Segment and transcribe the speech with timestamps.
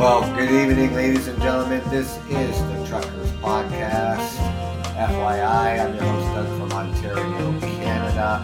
[0.00, 1.82] Well, good evening, ladies and gentlemen.
[1.90, 4.34] This is the Truckers Podcast.
[4.96, 8.40] FYI, I'm your host, Doug from Ontario, Canada.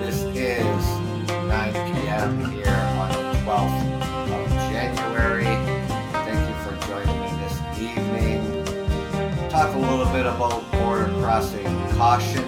[0.00, 0.86] This is
[1.28, 2.50] 9 p.m.
[2.52, 3.82] here on the 12th
[4.32, 5.44] of January.
[6.24, 9.50] Thank you for joining me this evening.
[9.50, 11.66] Talk a little bit about border crossing
[11.98, 12.44] caution.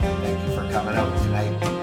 [0.00, 1.77] Thank you for coming out tonight.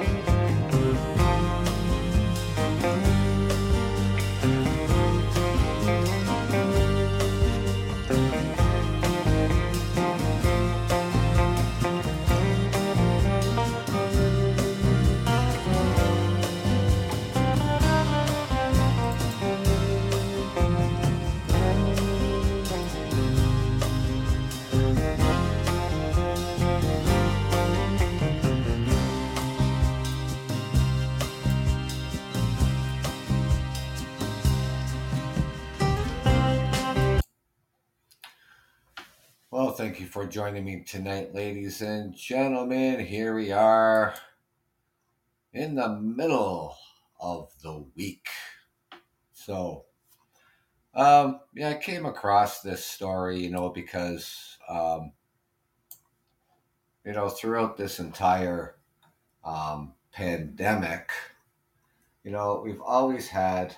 [39.86, 43.00] Thank you for joining me tonight, ladies and gentlemen.
[43.00, 44.16] Here we are
[45.54, 46.76] in the middle
[47.20, 48.26] of the week.
[49.34, 49.86] So,
[50.96, 55.12] um, yeah, I came across this story, you know, because, um,
[57.06, 58.78] you know, throughout this entire
[59.44, 61.12] um, pandemic,
[62.24, 63.76] you know, we've always had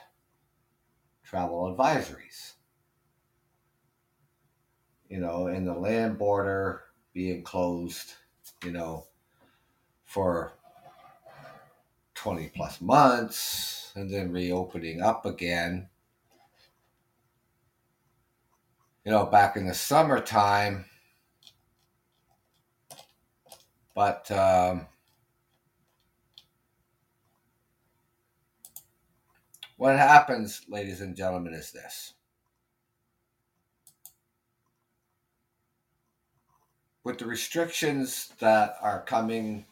[1.26, 2.54] travel advisories
[5.10, 8.14] you know, and the land border being closed,
[8.64, 9.06] you know,
[10.04, 10.54] for
[12.16, 15.88] 20 plus months and then reopening up again.
[19.06, 20.86] You know, back in the summertime.
[23.96, 24.88] But, um,
[29.78, 32.14] what happens, ladies and gentlemen, is this.
[37.08, 39.66] With the restrictions that are coming,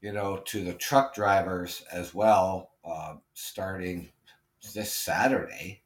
[0.00, 4.08] you know, to the truck drivers as well, uh, starting
[4.72, 5.82] this Saturday,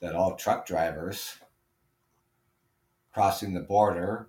[0.00, 1.38] that all truck drivers
[3.14, 4.28] crossing the border,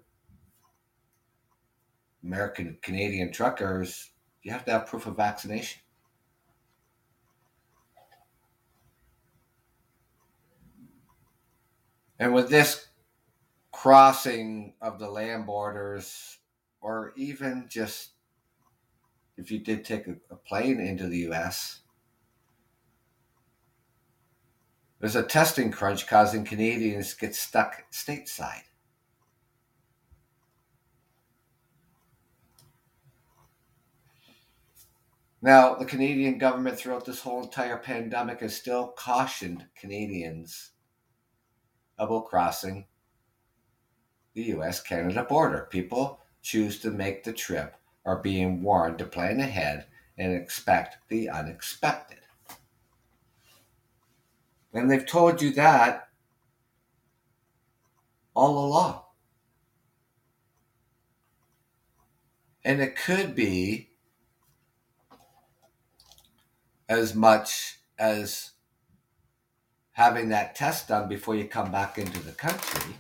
[2.24, 4.12] American Canadian truckers,
[4.44, 5.82] you have to have proof of vaccination.
[12.18, 12.88] And with this
[13.84, 16.38] crossing of the land borders,
[16.80, 18.12] or even just
[19.36, 21.82] if you did take a, a plane into the US,
[25.02, 28.64] there's a testing crunch causing Canadians to get stuck stateside.
[35.42, 40.72] Now, the Canadian government throughout this whole entire pandemic has still cautioned Canadians
[41.98, 42.86] about crossing
[44.34, 45.68] the US Canada border.
[45.70, 49.86] People choose to make the trip are being warned to plan ahead
[50.18, 52.20] and expect the unexpected.
[54.74, 56.10] And they've told you that
[58.34, 59.02] all along.
[62.66, 63.90] And it could be
[66.90, 68.52] as much as
[69.92, 72.96] having that test done before you come back into the country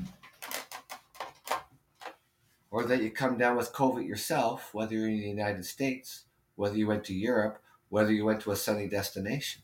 [2.73, 6.23] or that you come down with COVID yourself, whether you're in the United States,
[6.56, 9.61] whether you went to Europe, whether you went to a sunny destination.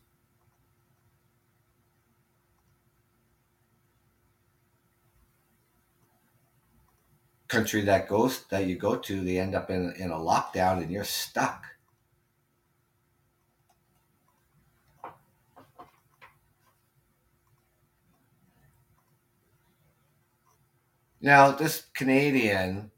[7.47, 10.91] Country that goes that you go to, they end up in, in a lockdown and
[10.91, 11.65] you're stuck.
[21.19, 22.91] Now, this Canadian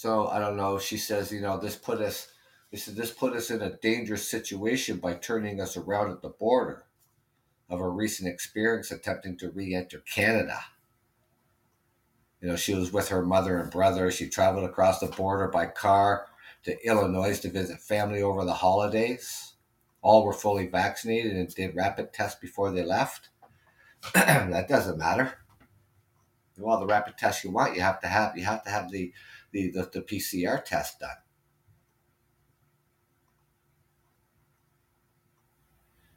[0.00, 0.78] so I don't know.
[0.78, 2.28] She says, you know, this put us.
[2.70, 6.30] He said this put us in a dangerous situation by turning us around at the
[6.30, 6.86] border
[7.68, 10.58] of a recent experience attempting to re-enter Canada.
[12.40, 14.10] You know, she was with her mother and brother.
[14.10, 16.28] She traveled across the border by car
[16.64, 19.52] to Illinois to visit family over the holidays.
[20.00, 23.28] All were fully vaccinated and did rapid tests before they left.
[24.14, 25.34] that doesn't matter.
[26.64, 28.36] All the rapid tests you want, you have to have.
[28.36, 29.12] You have to have the
[29.52, 31.10] the, the, the PCR test done.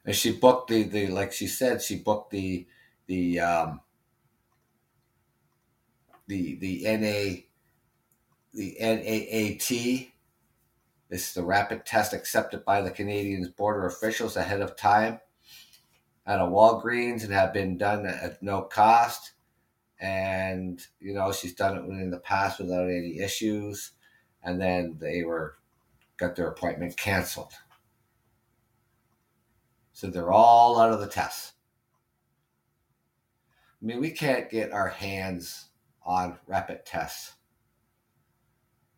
[0.06, 2.68] And she booked the, the like she said, she booked the
[3.08, 3.82] the um,
[6.28, 7.42] the the NA
[8.54, 10.12] the NAAT.
[11.10, 15.20] This is the rapid test accepted by the Canadians border officials ahead of time.
[16.26, 19.32] at a Walgreens and have been done at no cost.
[20.04, 23.92] And, you know, she's done it in the past without any issues.
[24.44, 25.56] And then they were,
[26.18, 27.54] got their appointment canceled.
[29.94, 31.54] So they're all out of the test.
[33.82, 35.70] I mean, we can't get our hands
[36.06, 37.36] on rapid tests,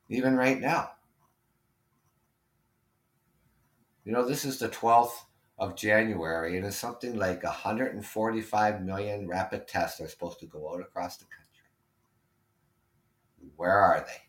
[0.09, 0.89] even right now.
[4.05, 5.11] You know, this is the 12th
[5.57, 10.81] of January, and it's something like 145 million rapid tests are supposed to go out
[10.81, 11.45] across the country.
[13.55, 14.21] Where are they?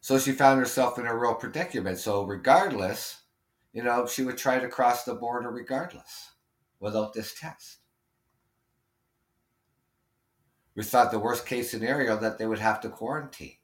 [0.00, 1.98] So she found herself in a real predicament.
[1.98, 3.22] So, regardless,
[3.72, 6.32] you know, she would try to cross the border regardless
[6.80, 7.78] without this test.
[10.74, 13.56] We thought the worst case scenario that they would have to quarantine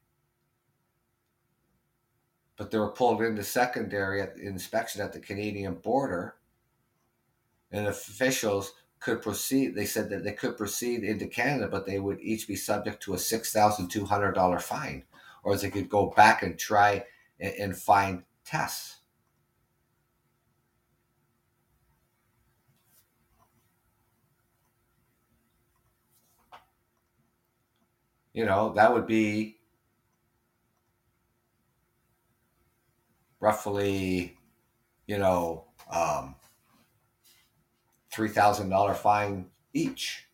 [2.59, 6.35] but they were pulled into secondary at inspection at the Canadian border,
[7.71, 9.75] and officials could proceed.
[9.77, 13.15] They said that they could proceed into Canada, but they would each be subject to
[13.15, 15.05] a six thousand two hundred dollar fine,
[15.45, 17.05] or they could go back and try
[17.39, 18.97] and, and find tests.
[28.33, 29.58] You know, that would be
[33.49, 34.37] roughly,
[35.07, 36.35] you know, um,
[38.13, 40.27] $3,000 fine each.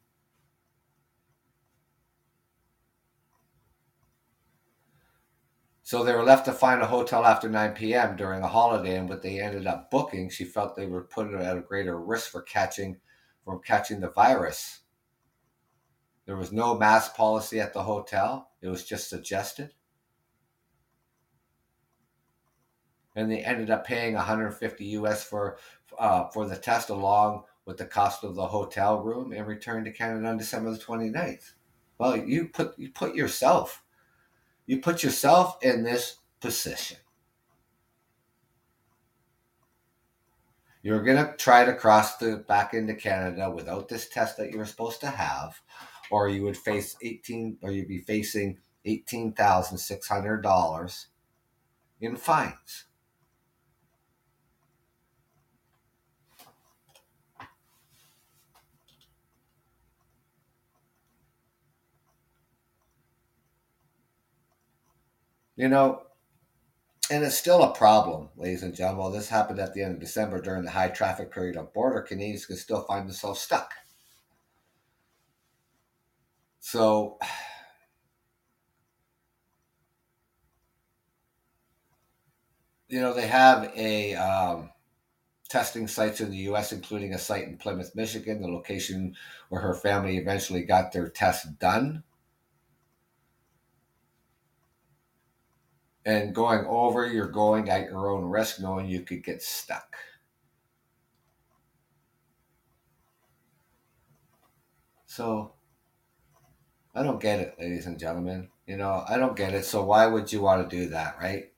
[5.84, 8.16] So they were left to find a hotel after 9 p.m.
[8.16, 11.38] during a holiday, and what they ended up booking, she felt they were put her
[11.38, 12.96] at a greater risk for catching
[13.44, 14.80] from catching the virus.
[16.26, 18.48] There was no mask policy at the hotel.
[18.60, 19.72] It was just suggested.
[23.16, 25.58] And they ended up paying 150 US for
[25.98, 29.92] uh, for the test along with the cost of the hotel room and returned to
[29.92, 31.52] Canada on December the 29th.
[31.98, 33.82] Well, you put you put yourself
[34.66, 36.96] you put yourself in this position.
[40.82, 44.58] You're going to try to cross the back into Canada without this test that you
[44.58, 45.60] were supposed to have
[46.10, 51.06] or you would face 18 or you'd be facing $18,600
[52.00, 52.84] in fines.
[65.56, 66.02] You know,
[67.10, 69.12] and it's still a problem, ladies and gentlemen.
[69.12, 72.46] This happened at the end of December during the high traffic period on border, Canadians
[72.46, 73.72] can still find themselves stuck.
[76.60, 77.18] So,
[82.88, 84.70] you know, they have a um,
[85.48, 89.14] testing sites in the U.S., including a site in Plymouth, Michigan, the location
[89.50, 92.02] where her family eventually got their test done.
[96.04, 99.96] And going over, you're going at your own risk, knowing you could get stuck.
[105.06, 105.54] So,
[106.94, 108.48] I don't get it, ladies and gentlemen.
[108.66, 109.64] You know, I don't get it.
[109.64, 111.52] So, why would you want to do that, right?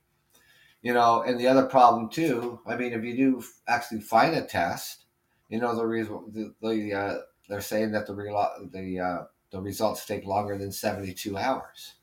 [0.82, 2.60] You know, and the other problem too.
[2.66, 5.06] I mean, if you do actually find a test,
[5.48, 7.14] you know the reason the, the uh,
[7.48, 8.14] they're saying that the
[8.72, 11.94] the uh, the results take longer than seventy two hours.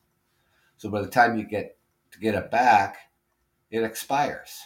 [0.78, 1.78] So by the time you get
[2.14, 2.98] to get it back,
[3.70, 4.62] it expires.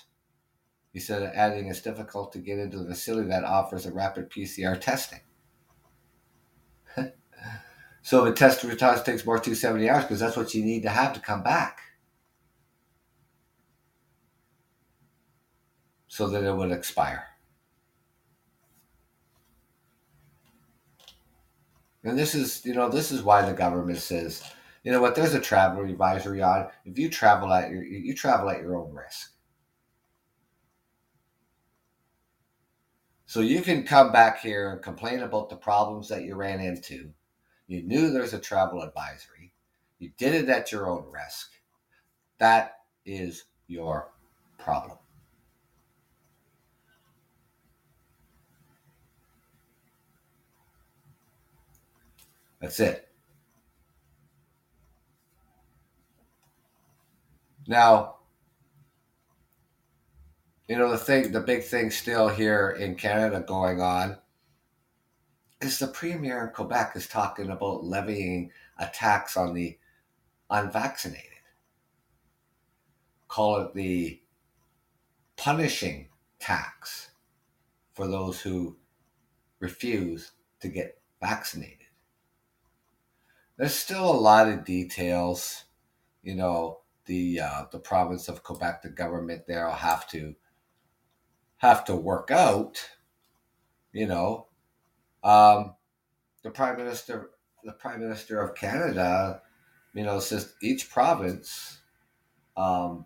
[0.94, 4.80] He said adding it's difficult to get into the facility that offers a rapid PCR
[4.80, 5.20] testing.
[8.02, 10.90] so the test response takes more than 70 hours because that's what you need to
[10.90, 11.80] have to come back.
[16.08, 17.26] So that it would expire.
[22.04, 24.44] And this is, you know, this is why the government says
[24.88, 25.16] you know what?
[25.16, 26.70] There's a travel advisory on.
[26.86, 29.34] If you travel at your you travel at your own risk.
[33.26, 37.10] So you can come back here and complain about the problems that you ran into.
[37.68, 39.52] You knew there's a travel advisory.
[40.00, 41.52] You did it at your own risk.
[42.38, 44.10] That is your
[44.58, 45.00] problem.
[52.62, 53.07] That's it.
[57.68, 58.16] Now,
[60.68, 64.18] you know the thing, the big thing still here in Canada going on
[65.62, 69.78] is the premier in Quebec is talking about levying a tax on the
[70.50, 71.24] unvaccinated.
[73.28, 74.22] Call it the
[75.36, 76.08] punishing
[76.40, 77.12] tax
[77.94, 78.78] for those who
[79.60, 80.32] refuse
[80.62, 81.88] to get vaccinated.
[83.58, 85.66] There's still a lot of details,
[86.24, 86.80] you know.
[87.08, 90.36] The uh, the province of Quebec, the government there will have to
[91.58, 92.90] have to work out,
[93.92, 94.48] you know.
[95.24, 95.76] Um,
[96.44, 97.32] the prime minister,
[97.64, 99.42] the prime minister of Canada,
[99.94, 101.80] you know, says each province
[102.56, 103.06] um,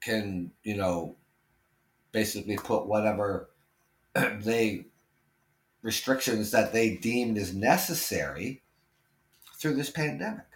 [0.00, 1.16] can, you know,
[2.12, 3.50] basically put whatever
[4.14, 4.86] they
[5.82, 8.62] restrictions that they deemed is necessary
[9.58, 10.46] through this pandemic.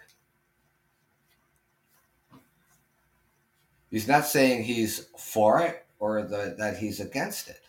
[3.91, 7.61] He's not saying he's for it or the, that he's against it.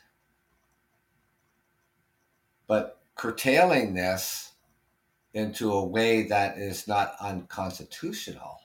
[2.67, 4.53] But curtailing this
[5.35, 8.63] into a way that is not unconstitutional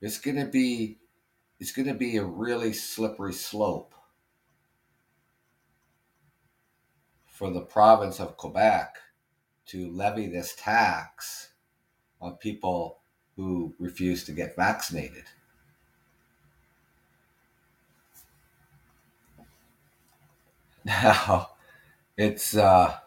[0.00, 0.98] it's going to be
[1.58, 3.94] it's going to be a really slippery slope
[7.26, 8.96] for the province of Quebec
[9.66, 11.52] to levy this tax
[12.20, 12.99] on people
[13.40, 15.24] who refuse to get vaccinated.
[20.84, 21.50] Now,
[22.16, 22.98] it's uh,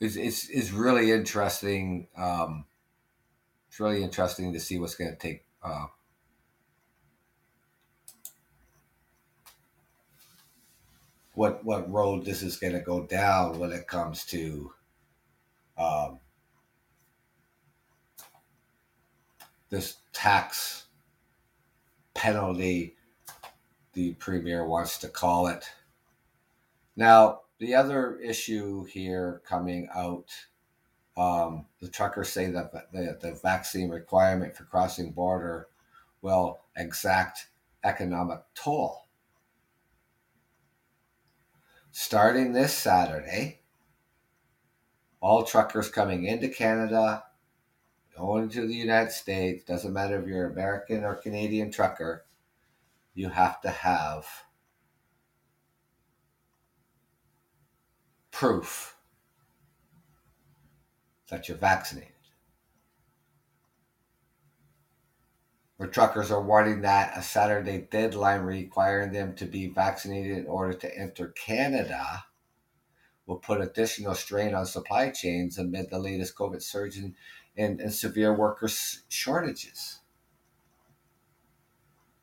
[0.00, 2.08] it's, it's, it's really interesting.
[2.16, 2.66] Um,
[3.68, 5.86] it's really interesting to see what's going to take uh,
[11.36, 14.72] what what road this is going to go down when it comes to
[15.78, 16.18] um,
[19.70, 20.86] this tax
[22.14, 22.96] penalty
[23.92, 25.70] the premier wants to call it
[26.96, 30.30] now the other issue here coming out,
[31.16, 35.68] um, the truckers say that the, the vaccine requirement for crossing border
[36.20, 37.48] will exact
[37.84, 39.05] economic toll.
[41.98, 43.60] Starting this Saturday,
[45.22, 47.24] all truckers coming into Canada,
[48.14, 52.26] going to the United States, doesn't matter if you're American or Canadian trucker,
[53.14, 54.26] you have to have
[58.30, 58.98] proof
[61.30, 62.15] that you're vaccinated.
[65.76, 70.72] Where truckers are warning that a Saturday deadline requiring them to be vaccinated in order
[70.72, 72.24] to enter Canada
[73.26, 77.14] will put additional strain on supply chains amid the latest COVID surge and,
[77.56, 78.68] and, and severe worker
[79.08, 79.98] shortages.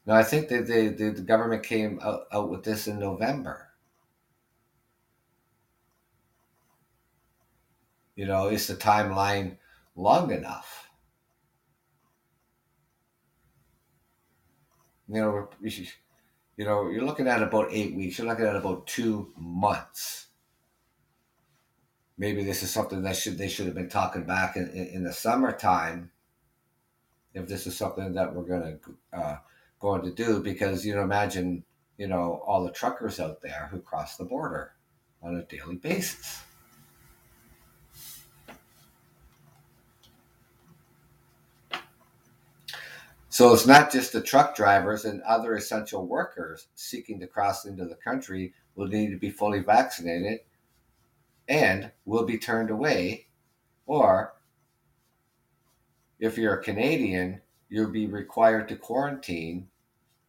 [0.06, 3.70] Now, I think that the, the, the government came out, out with this in November.
[8.16, 9.58] You know, is the timeline
[9.96, 10.90] long enough?
[15.14, 15.50] You know,
[16.58, 18.18] you know, you're looking at about eight weeks.
[18.18, 20.28] You're looking at about two months.
[22.18, 25.04] Maybe this is something that should they should have been talking back in, in, in
[25.04, 26.10] the summertime.
[27.36, 28.78] If this is something that we're gonna
[29.12, 29.38] uh,
[29.80, 31.64] going to do, because you know, imagine
[31.98, 34.72] you know all the truckers out there who cross the border
[35.22, 36.42] on a daily basis.
[43.34, 47.84] So it's not just the truck drivers and other essential workers seeking to cross into
[47.84, 50.42] the country will need to be fully vaccinated
[51.50, 53.26] and will be turned away.
[53.88, 54.36] Or
[56.20, 59.68] if you're a Canadian, you'll be required to quarantine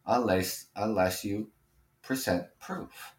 [0.07, 1.51] unless unless you
[2.01, 3.13] present proof.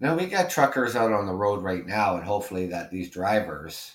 [0.00, 3.94] Now we got truckers out on the road right now, and hopefully that these drivers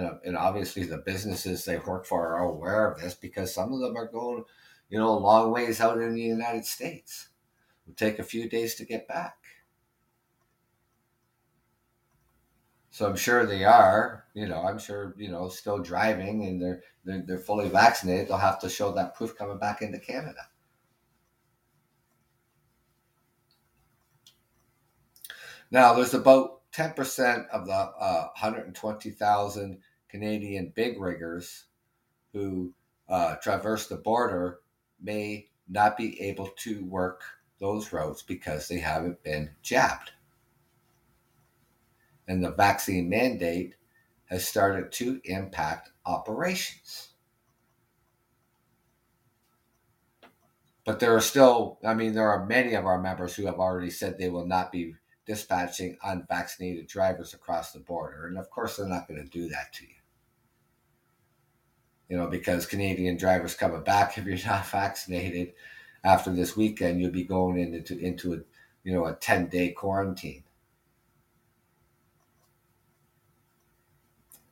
[0.00, 3.80] know, and obviously the businesses they work for are aware of this because some of
[3.80, 4.44] them are going,
[4.88, 7.28] you know, a long ways out in the United States.
[7.84, 9.36] It'll take a few days to get back.
[12.90, 16.82] So I'm sure they are, you know, I'm sure, you know, still driving and they're,
[17.04, 18.28] they're, they're fully vaccinated.
[18.28, 20.48] They'll have to show that proof coming back into Canada.
[25.70, 31.64] Now, there's about 10% of the uh, 120,000 Canadian big riggers
[32.32, 32.72] who
[33.08, 34.60] uh, traverse the border
[35.00, 37.22] may not be able to work
[37.58, 40.12] those roads because they haven't been jabbed.
[42.26, 43.74] And the vaccine mandate
[44.26, 47.12] has started to impact operations.
[50.84, 53.90] but there are still, I mean, there are many of our members who have already
[53.90, 54.94] said they will not be
[55.26, 58.26] dispatching unvaccinated drivers across the border.
[58.26, 59.94] And of course, they're not going to do that to you.
[62.08, 65.54] You know, because Canadian drivers coming back, if you're not vaccinated
[66.04, 68.38] after this weekend, you'll be going into, into a,
[68.84, 70.44] you know, a 10 day quarantine.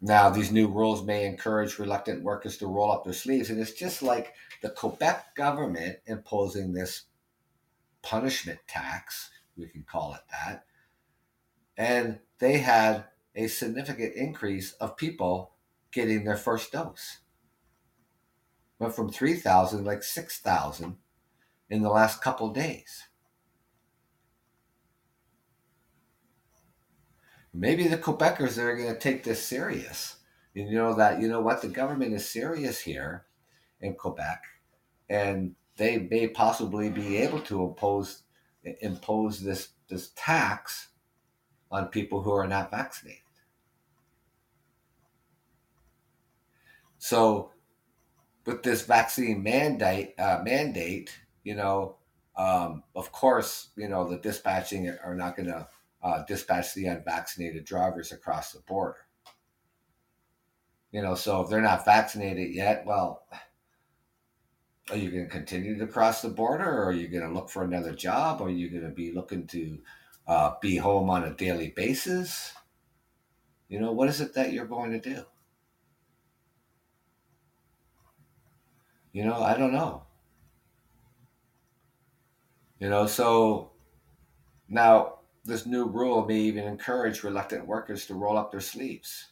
[0.03, 3.51] Now, these new rules may encourage reluctant workers to roll up their sleeves.
[3.51, 7.03] And it's just like the Quebec government imposing this
[8.03, 10.65] punishment tax, we can call it that.
[11.77, 15.53] And they had a significant increase of people
[15.93, 17.19] getting their first dose.
[18.79, 20.97] Went from 3,000 like 6,000
[21.69, 23.09] in the last couple days.
[27.53, 30.17] maybe the Quebecers are going to take this serious.
[30.55, 33.27] And you know that you know what the government is serious here
[33.81, 34.43] in Quebec,
[35.09, 38.25] and they may possibly be able to impose
[38.81, 40.89] impose this this tax
[41.71, 43.21] on people who are not vaccinated.
[46.99, 47.51] So,
[48.45, 51.97] with this vaccine mandate, uh, mandate, you know,
[52.37, 55.67] um, of course, you know the dispatching are not going to
[56.03, 58.99] uh, dispatch the unvaccinated drivers across the border.
[60.93, 63.23] You know, so if they're not vaccinated yet, well,
[64.91, 67.49] are you going to continue to cross the border or are you going to look
[67.49, 68.41] for another job?
[68.41, 69.79] Or are you going to be looking to
[70.27, 72.53] uh, be home on a daily basis?
[73.69, 75.23] You know, what is it that you're going to do?
[79.13, 80.05] You know, I don't know.
[82.79, 83.73] You know, so
[84.69, 89.29] now this new rule may even encourage reluctant workers to roll up their sleeves.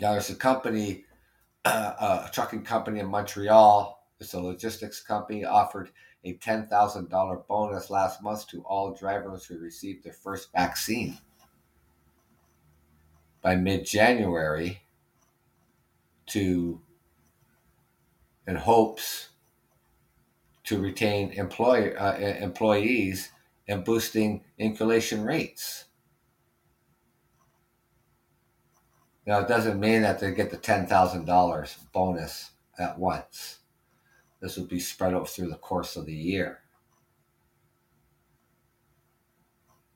[0.00, 1.03] Now, there's a company,
[1.64, 4.02] a trucking company in Montreal.
[4.20, 5.90] It's a logistics company offered
[6.24, 11.18] a $10,000 bonus last month to all drivers who received their first vaccine.
[13.42, 14.80] By mid January,
[16.26, 16.80] to
[18.46, 19.30] in hopes
[20.64, 23.30] to retain employer, uh, employees
[23.68, 25.84] and boosting inoculation rates.
[29.26, 33.60] Now, it doesn't mean that they get the $10,000 bonus at once.
[34.40, 36.60] This will be spread out through the course of the year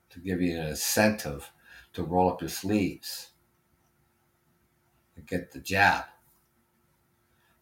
[0.09, 1.51] to give you an incentive
[1.93, 3.31] to roll up your sleeves
[5.15, 6.05] and get the jab.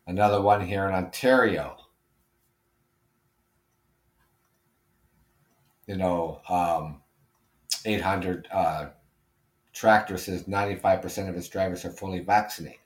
[0.06, 1.76] Another one here in Ontario
[5.88, 7.02] you know, um,
[7.86, 8.88] 800 uh,
[9.78, 12.80] tractor says 95% of its drivers are fully vaccinated.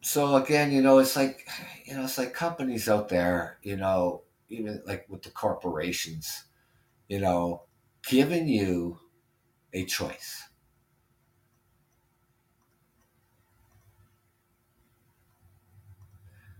[0.00, 1.48] So again, you know, it's like,
[1.84, 6.44] you know, it's like companies out there, you know, even like with the corporations,
[7.08, 7.62] you know,
[8.06, 8.98] giving you
[9.72, 10.44] a choice.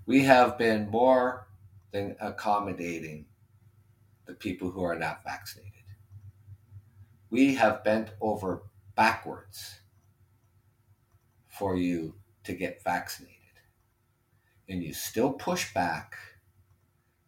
[0.07, 1.49] we have been more
[1.93, 3.27] than accommodating
[4.27, 5.71] the people who are not vaccinated.
[7.31, 8.63] We have bent over
[8.95, 9.81] backwards
[11.49, 13.35] for you to get vaccinated.
[14.69, 16.15] And you still push back.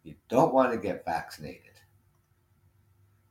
[0.03, 1.63] You don't want to get vaccinated.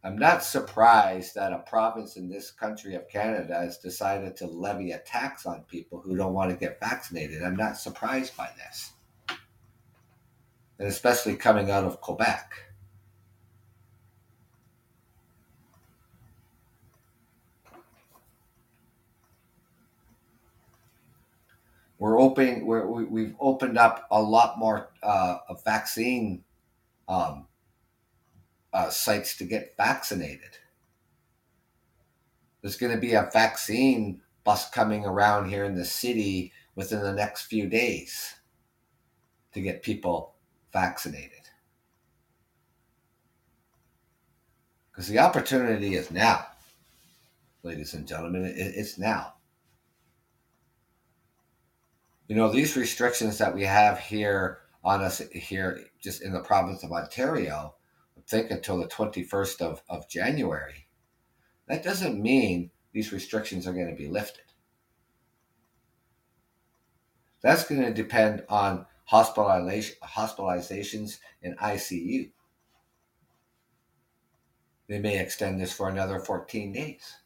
[0.05, 4.93] I'm not surprised that a province in this country of Canada has decided to levy
[4.93, 7.43] a tax on people who don't want to get vaccinated.
[7.43, 8.93] I'm not surprised by this
[10.79, 12.53] and especially coming out of Quebec.
[21.99, 22.67] We're opening.
[22.67, 26.45] We're, we, have opened up a lot more uh, vaccine
[27.09, 27.47] um,
[28.73, 30.59] uh, sites to get vaccinated.
[32.61, 37.13] There's going to be a vaccine bus coming around here in the city within the
[37.13, 38.35] next few days
[39.53, 40.35] to get people
[40.73, 41.33] vaccinated.
[44.91, 46.47] Because the opportunity is now,
[47.63, 49.36] ladies and gentlemen, it's now.
[52.29, 56.83] You know, these restrictions that we have here on us here just in the province
[56.83, 57.75] of Ontario,
[58.17, 60.89] I think until the 21st of, of January,
[61.69, 64.43] that doesn't mean these restrictions are going to be lifted.
[67.43, 72.31] That's going to depend on hospitalizations in ICU.
[74.89, 77.17] They may extend this for another 14 days.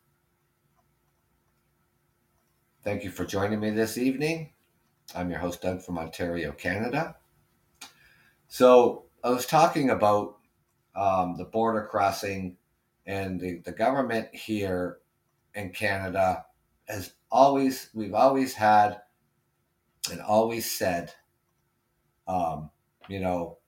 [2.83, 4.53] Thank you for joining me this evening.
[5.15, 7.17] I'm your host, Doug from Ontario, Canada.
[8.49, 10.39] So, I was talking about
[10.97, 12.57] um, the border crossing,
[13.07, 14.99] and the, the government here
[15.55, 16.47] in Canada
[16.89, 19.01] has always, we've always had
[20.11, 21.13] and always said,
[22.27, 22.71] um,
[23.09, 23.59] you know,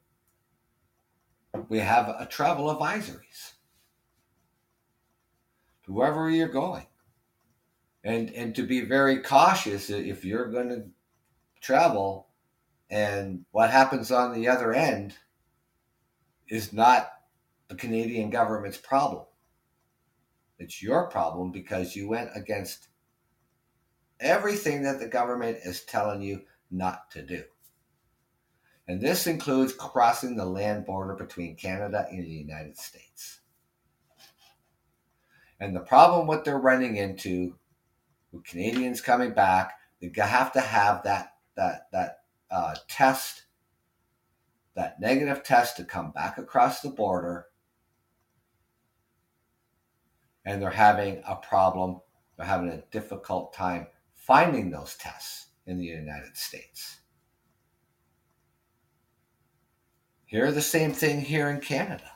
[1.68, 3.52] we have a travel advisories.
[5.84, 6.86] to wherever you're going.
[8.04, 10.84] And and to be very cautious if you're going to
[11.62, 12.28] travel
[12.90, 15.14] and what happens on the other end
[16.48, 17.10] is not
[17.68, 19.24] the Canadian government's problem.
[20.58, 22.88] It's your problem because you went against
[24.20, 27.42] everything that the government is telling you not to do.
[28.86, 33.40] And this includes crossing the land border between Canada and the United States.
[35.60, 37.56] And the problem what they're running into
[38.32, 42.18] with Canadians coming back, they have to have that that that
[42.50, 43.44] uh, test,
[44.74, 47.46] that negative test to come back across the border,
[50.44, 52.00] and they're having a problem.
[52.36, 56.98] They're having a difficult time finding those tests in the United States.
[60.24, 62.10] Here, the same thing here in Canada.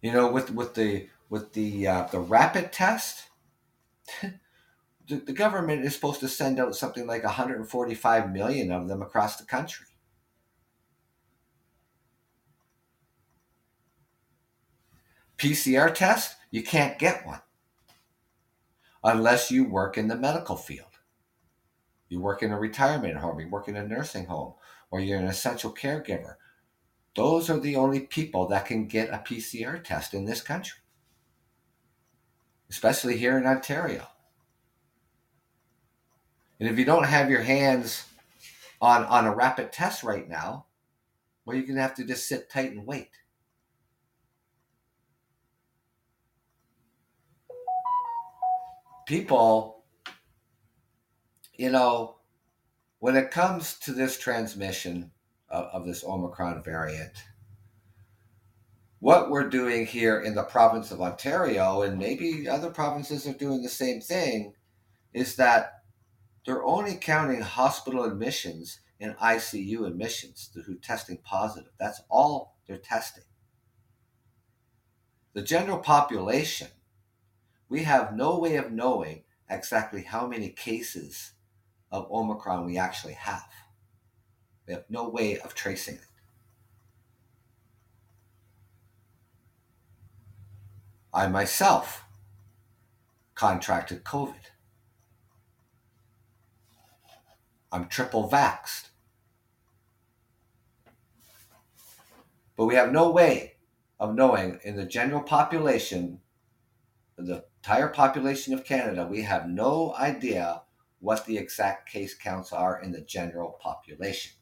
[0.00, 3.28] You know, with with the with the uh, the rapid test,
[5.12, 9.36] the, the government is supposed to send out something like 145 million of them across
[9.36, 9.86] the country.
[15.36, 17.42] PCR test, you can't get one
[19.04, 20.86] unless you work in the medical field.
[22.08, 24.54] You work in a retirement home, you work in a nursing home,
[24.90, 26.36] or you're an essential caregiver.
[27.16, 30.80] Those are the only people that can get a PCR test in this country,
[32.70, 34.06] especially here in Ontario.
[36.62, 38.04] And if you don't have your hands
[38.80, 40.66] on, on a rapid test right now,
[41.44, 43.10] well, you're going to have to just sit tight and wait.
[49.08, 49.82] People,
[51.56, 52.18] you know,
[53.00, 55.10] when it comes to this transmission
[55.48, 57.24] of, of this Omicron variant,
[59.00, 63.64] what we're doing here in the province of Ontario, and maybe other provinces are doing
[63.64, 64.54] the same thing,
[65.12, 65.81] is that
[66.44, 71.72] they're only counting hospital admissions and ICU admissions who testing positive.
[71.78, 73.24] That's all they're testing.
[75.34, 76.68] The general population,
[77.68, 81.32] we have no way of knowing exactly how many cases
[81.90, 83.48] of Omicron we actually have.
[84.66, 86.00] We have no way of tracing it.
[91.14, 92.04] I myself
[93.34, 94.34] contracted COVID.
[97.72, 98.90] I'm triple vaxxed.
[102.54, 103.54] But we have no way
[103.98, 106.20] of knowing in the general population,
[107.16, 110.62] the entire population of Canada, we have no idea
[111.00, 114.32] what the exact case counts are in the general population.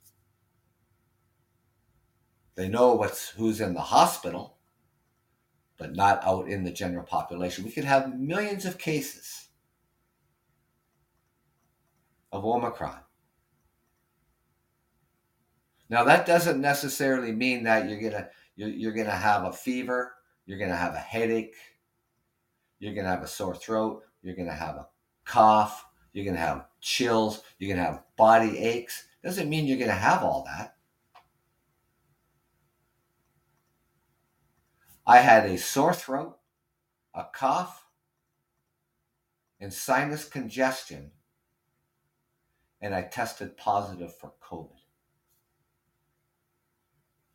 [2.56, 4.58] They know what's who's in the hospital,
[5.78, 7.64] but not out in the general population.
[7.64, 9.48] We could have millions of cases
[12.32, 13.00] of Omicron.
[15.90, 20.14] Now that doesn't necessarily mean that you're gonna you're, you're gonna have a fever,
[20.46, 21.54] you're gonna have a headache,
[22.78, 24.86] you're gonna have a sore throat, you're gonna have a
[25.26, 27.42] cough, you're to have chills.
[27.58, 29.06] You're to have body aches.
[29.22, 30.76] Doesn't mean you're to have all that.
[35.06, 36.38] I had a sore throat,
[37.14, 37.86] a cough,
[39.60, 41.10] and sinus congestion,
[42.80, 44.79] and I tested positive for COVID.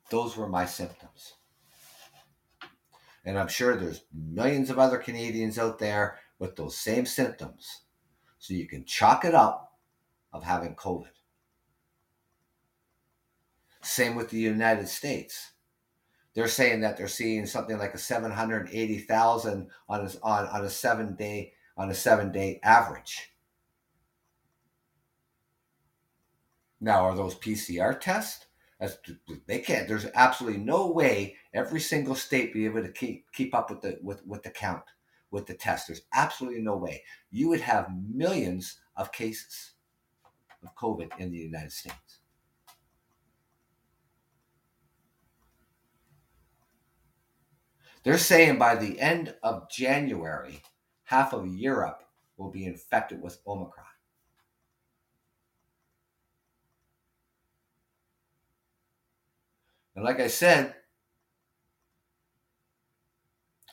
[0.09, 1.33] Those were my symptoms.
[3.25, 7.81] And I'm sure there's millions of other Canadians out there with those same symptoms.
[8.37, 9.73] So you can chalk it up
[10.31, 11.07] of having COVID.
[13.81, 15.53] Same with the United States.
[16.33, 21.15] They're saying that they're seeing something like a 780,000 on a, on, on a seven
[21.15, 23.33] day on a seven day average.
[26.79, 28.45] Now, are those PCR tests?
[28.79, 28.97] As
[29.47, 29.87] they can't.
[29.87, 33.97] There's absolutely no way every single state be able to keep keep up with the
[34.01, 34.83] with, with the count
[35.31, 35.87] with the test.
[35.87, 37.03] There's absolutely no way.
[37.29, 39.73] You would have millions of cases
[40.63, 42.19] of COVID in the United States.
[48.03, 50.61] They're saying by the end of January,
[51.03, 52.03] half of Europe
[52.37, 53.85] will be infected with Omicron.
[59.95, 60.75] And like I said,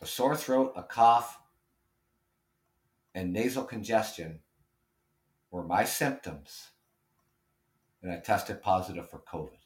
[0.00, 1.38] a sore throat, a cough,
[3.14, 4.40] and nasal congestion
[5.50, 6.70] were my symptoms,
[8.02, 9.58] and I tested positive for COVID.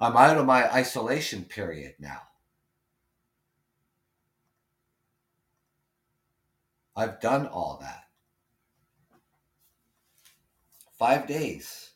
[0.00, 2.22] I'm out of my isolation period now.
[6.96, 8.04] I've done all that.
[10.98, 11.89] Five days.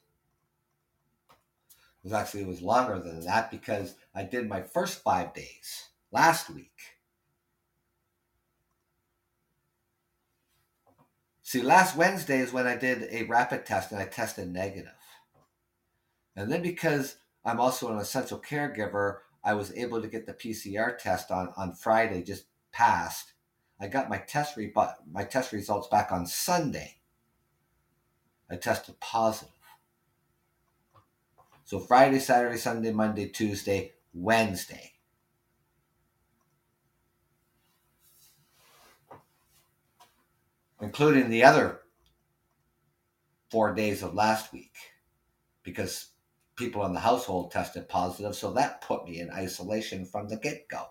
[2.04, 6.50] Was actually it was longer than that because I did my first five days last
[6.50, 6.70] week.
[11.42, 14.92] See, last Wednesday is when I did a rapid test and I tested negative.
[16.36, 20.98] And then because I'm also an essential caregiver, I was able to get the PCR
[20.98, 23.32] test on, on Friday, just passed.
[23.80, 24.72] I got my test re-
[25.10, 26.96] my test results back on Sunday.
[28.50, 29.53] I tested positive.
[31.74, 34.92] So Friday, Saturday, Sunday, Monday, Tuesday, Wednesday.
[40.80, 41.80] Including the other
[43.50, 44.76] four days of last week
[45.64, 46.10] because
[46.54, 48.36] people in the household tested positive.
[48.36, 50.90] So that put me in isolation from the get go.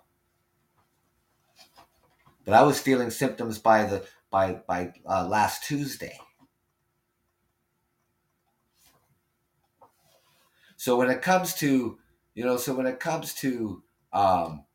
[2.44, 6.20] But I was feeling symptoms by the by by uh, last Tuesday.
[10.84, 11.98] So when it comes to,
[12.36, 14.66] you know, so when it comes to, um,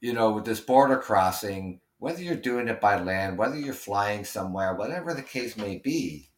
[0.00, 4.24] you know, with this border crossing, whether you're doing it by land, whether you're flying
[4.24, 6.30] somewhere, whatever the case may be,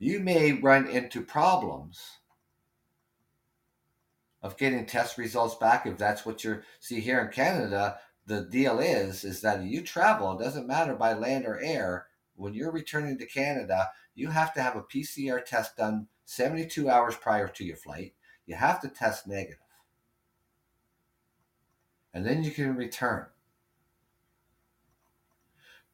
[0.00, 2.02] you may run into problems
[4.42, 8.80] of getting test results back if that's what you're see here in Canada the deal
[8.80, 13.16] is is that you travel it doesn't matter by land or air when you're returning
[13.16, 17.76] to Canada you have to have a PCR test done 72 hours prior to your
[17.76, 18.14] flight.
[18.46, 19.58] You have to test negative.
[22.12, 23.26] And then you can return.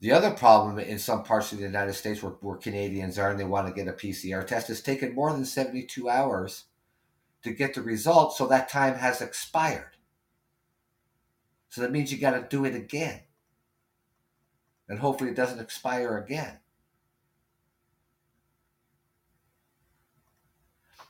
[0.00, 3.38] The other problem in some parts of the United States where, where Canadians are and
[3.38, 6.64] they want to get a PCR test is taken more than 72 hours
[7.42, 9.96] to get the result, so that time has expired.
[11.70, 13.20] So that means you got to do it again.
[14.88, 16.59] And hopefully it doesn't expire again.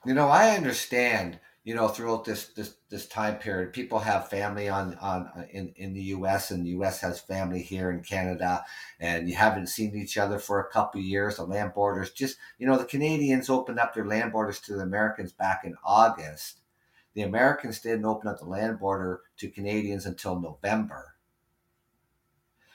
[0.07, 1.41] You know, I understand.
[1.63, 5.75] You know, throughout this this this time period, people have family on on uh, in
[5.77, 6.51] in the U.S.
[6.51, 7.03] and the U.S.
[7.03, 8.65] has family here in Canada,
[8.99, 11.37] and you haven't seen each other for a couple years.
[11.37, 14.83] The land borders just you know the Canadians opened up their land borders to the
[14.83, 16.61] Americans back in August.
[17.13, 21.17] The Americans didn't open up the land border to Canadians until November.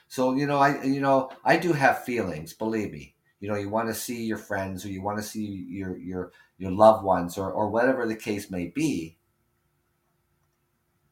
[0.06, 2.52] So you know, I you know I do have feelings.
[2.52, 5.66] Believe me, you know you want to see your friends or you want to see
[5.68, 9.16] your your your loved ones or, or whatever the case may be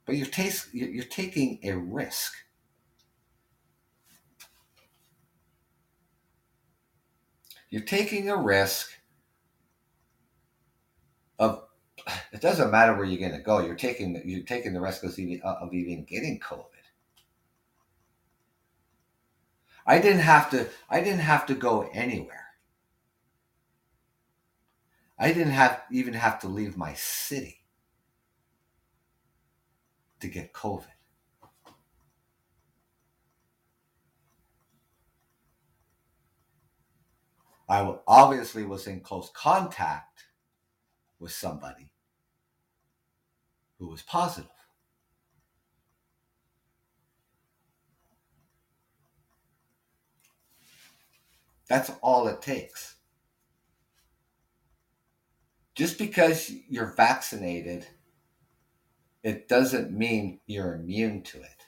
[0.07, 2.35] but you're, taste, you're taking a risk.
[7.71, 8.91] You're taking a risk
[11.39, 11.65] of
[12.33, 15.19] it doesn't matter where you're going to go you're taking you're taking the risk of
[15.19, 16.69] even, of even getting covid.
[19.85, 22.44] I didn't have to i didn't have to go anywhere
[25.19, 27.61] I didn't have even have to leave my city
[30.21, 30.87] to get COVID.
[37.69, 40.25] I obviously was in close contact
[41.19, 41.91] with somebody
[43.79, 44.51] who was positive.
[51.69, 52.97] That's all it takes
[55.75, 57.87] just because you're vaccinated,
[59.23, 61.67] it doesn't mean you're immune to it.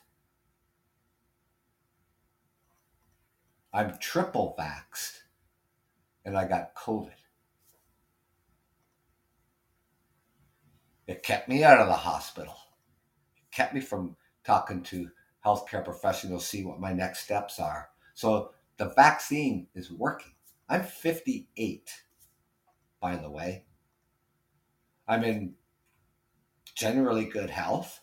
[3.73, 5.19] I'm triple vaxxed
[6.25, 7.11] and I got COVID.
[11.07, 12.57] It kept me out of the hospital.
[13.37, 15.11] It kept me from talking to
[15.45, 17.90] healthcare professionals, see what my next steps are.
[18.14, 20.33] So the vaccine is working.
[20.69, 21.92] I'm 58,
[23.01, 23.66] by the way.
[25.09, 25.55] I'm in
[26.75, 28.01] generally good health.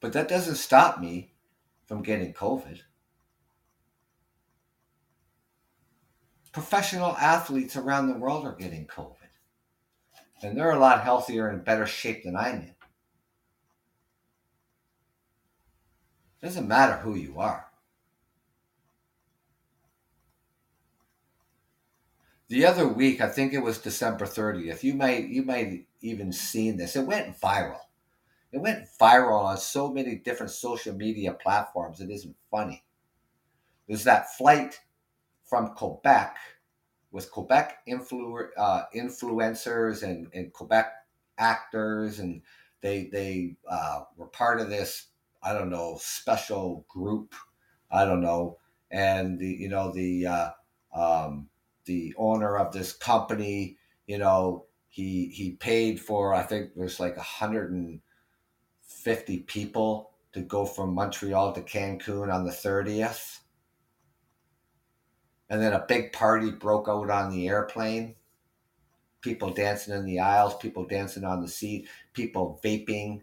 [0.00, 1.32] But that doesn't stop me
[1.86, 2.80] from getting COVID.
[6.52, 9.16] Professional athletes around the world are getting COVID.
[10.42, 12.74] And they're a lot healthier and better shape than I'm in.
[16.42, 17.66] It Doesn't matter who you are.
[22.54, 24.84] The other week, I think it was December 30th.
[24.84, 26.94] You might you might even seen this.
[26.94, 27.80] It went viral.
[28.52, 32.00] It went viral on so many different social media platforms.
[32.00, 32.84] It isn't funny.
[33.88, 34.80] There's that flight
[35.44, 36.36] from Quebec
[37.10, 40.92] with Quebec influ- uh, influencers and, and Quebec
[41.36, 42.40] actors, and
[42.82, 45.08] they they uh, were part of this
[45.42, 47.34] I don't know special group.
[47.90, 48.58] I don't know,
[48.92, 50.50] and the you know the uh,
[50.94, 51.48] um,
[51.84, 57.16] the owner of this company, you know, he he paid for I think there's like
[57.16, 58.00] a hundred and
[58.80, 63.40] fifty people to go from Montreal to Cancun on the thirtieth.
[65.50, 68.16] And then a big party broke out on the airplane.
[69.20, 73.22] People dancing in the aisles, people dancing on the seat, people vaping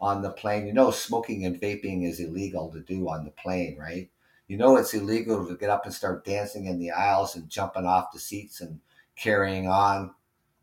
[0.00, 0.66] on the plane.
[0.66, 4.10] You know, smoking and vaping is illegal to do on the plane, right?
[4.48, 7.84] You know, it's illegal to get up and start dancing in the aisles and jumping
[7.84, 8.80] off the seats and
[9.14, 10.14] carrying on.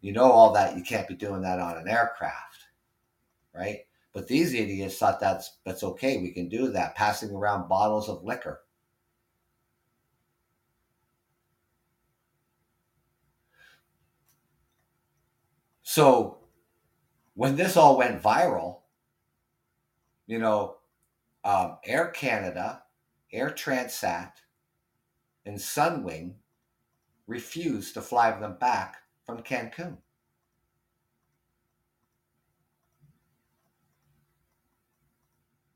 [0.01, 0.75] You know, all that.
[0.75, 2.57] You can't be doing that on an aircraft,
[3.53, 3.79] right?
[4.13, 6.17] But these idiots thought that's that's okay.
[6.17, 8.61] We can do that, passing around bottles of liquor.
[15.83, 16.39] So
[17.35, 18.79] when this all went viral,
[20.27, 20.77] you know,
[21.43, 22.81] um, Air Canada,
[23.31, 24.31] Air Transat,
[25.45, 26.35] and Sunwing
[27.27, 29.97] refused to fly them back from Cancun.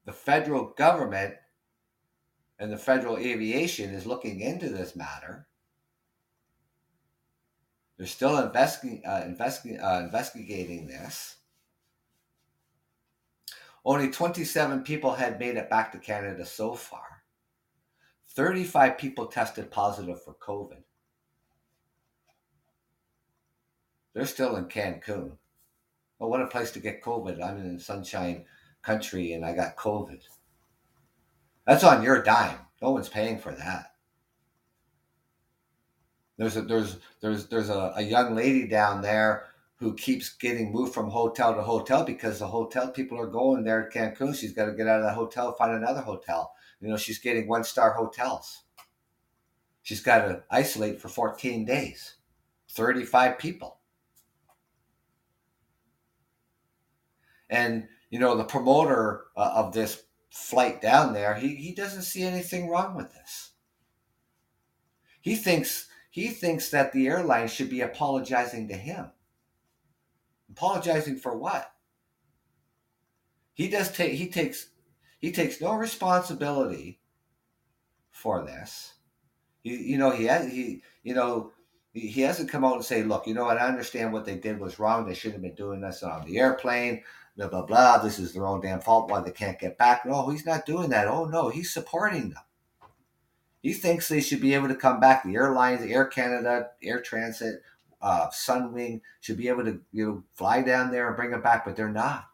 [0.06, 1.36] The federal government
[2.58, 5.48] and the federal aviation is looking into this matter.
[7.98, 11.36] They're still uh, uh, investigating this.
[13.86, 17.19] Only 27 people had made it back to Canada so far.
[18.40, 20.78] 35 people tested positive for COVID.
[24.14, 25.34] They're still in Cancun.
[26.18, 27.44] Well, what a place to get COVID.
[27.44, 28.46] I'm in sunshine
[28.82, 30.22] country and I got COVID.
[31.68, 32.60] That's on your dime.
[32.82, 33.88] No one's paying for that.
[36.38, 40.94] There's a there's there's there's a, a young lady down there who keeps getting moved
[40.94, 44.34] from hotel to hotel because the hotel people are going there to Cancun.
[44.34, 46.54] She's got to get out of that hotel, find another hotel.
[46.82, 48.64] You know, she's getting one star hotels.
[49.82, 52.16] She's got to isolate for 14 days,
[52.72, 53.80] 35 people.
[57.50, 62.24] And, you know, the promoter uh, of this flight down there, he, he doesn't see
[62.24, 63.52] anything wrong with this.
[65.22, 69.12] He thinks he thinks that the airline should be apologizing to him
[70.52, 71.72] Apologizing for what?
[73.54, 74.70] He does take he takes
[75.20, 77.00] he takes no responsibility
[78.12, 78.94] for this.
[79.64, 81.52] He, you know, he has he you know
[81.94, 84.60] he hasn't come out and say, look, you know what, I understand what they did
[84.60, 85.06] was wrong.
[85.06, 87.04] They shouldn't have been doing this on the airplane,
[87.36, 87.98] blah, blah, blah.
[87.98, 90.06] This is their own damn fault why they can't get back.
[90.06, 91.08] No, he's not doing that.
[91.08, 92.44] Oh, no, he's supporting them.
[93.62, 95.24] He thinks they should be able to come back.
[95.24, 97.56] The airlines, Air Canada, Air Transat,
[98.02, 101.66] uh, Sunwing should be able to you know fly down there and bring them back,
[101.66, 102.29] but they're not.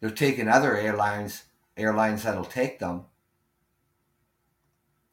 [0.00, 1.44] They're taking other airlines
[1.76, 3.04] airlines that'll take them,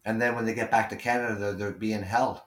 [0.06, 2.40] and then when they get back to Canada, they're, they're being held.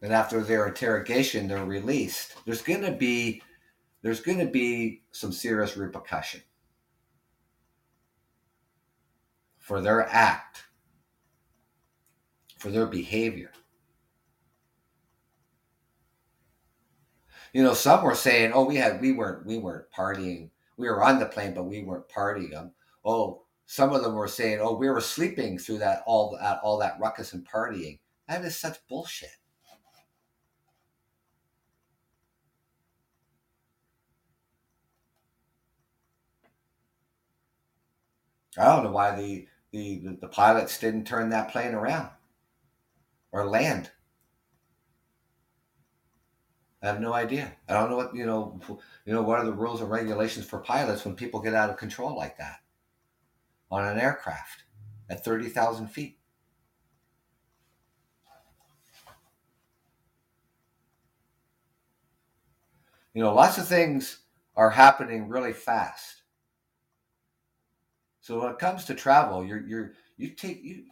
[0.00, 2.34] And after their interrogation, they're released.
[2.46, 3.42] There's going to be
[4.02, 6.42] there's going to be some serious repercussion.
[9.66, 10.62] for their act,
[12.56, 13.50] for their behavior.
[17.56, 20.50] You know, some were saying, "Oh, we had we weren't we weren't partying.
[20.76, 22.70] We were on the plane, but we weren't partying."
[23.02, 26.76] Oh, some of them were saying, "Oh, we were sleeping through that all that all
[26.80, 27.98] that ruckus and partying."
[28.28, 29.30] That is such bullshit.
[38.58, 42.10] I don't know why the the, the, the pilots didn't turn that plane around
[43.32, 43.92] or land.
[46.82, 47.52] I have no idea.
[47.68, 48.60] I don't know what you know.
[49.06, 51.76] You know what are the rules and regulations for pilots when people get out of
[51.76, 52.60] control like that
[53.70, 54.64] on an aircraft
[55.08, 56.18] at thirty thousand feet?
[63.14, 64.18] You know, lots of things
[64.56, 66.22] are happening really fast.
[68.20, 70.84] So when it comes to travel, you're you're you take you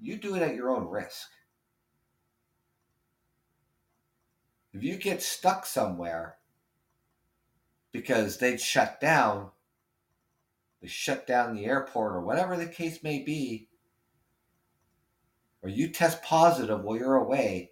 [0.00, 1.28] you do it at your own risk.
[4.74, 6.36] If you get stuck somewhere
[7.92, 9.50] because they'd shut down,
[10.82, 13.68] they shut down the airport or whatever the case may be,
[15.62, 17.70] or you test positive while you're away,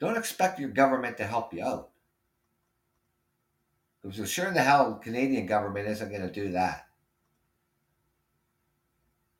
[0.00, 1.90] don't expect your government to help you out.
[4.02, 6.88] Because sure in the hell, the Canadian government isn't going to do that.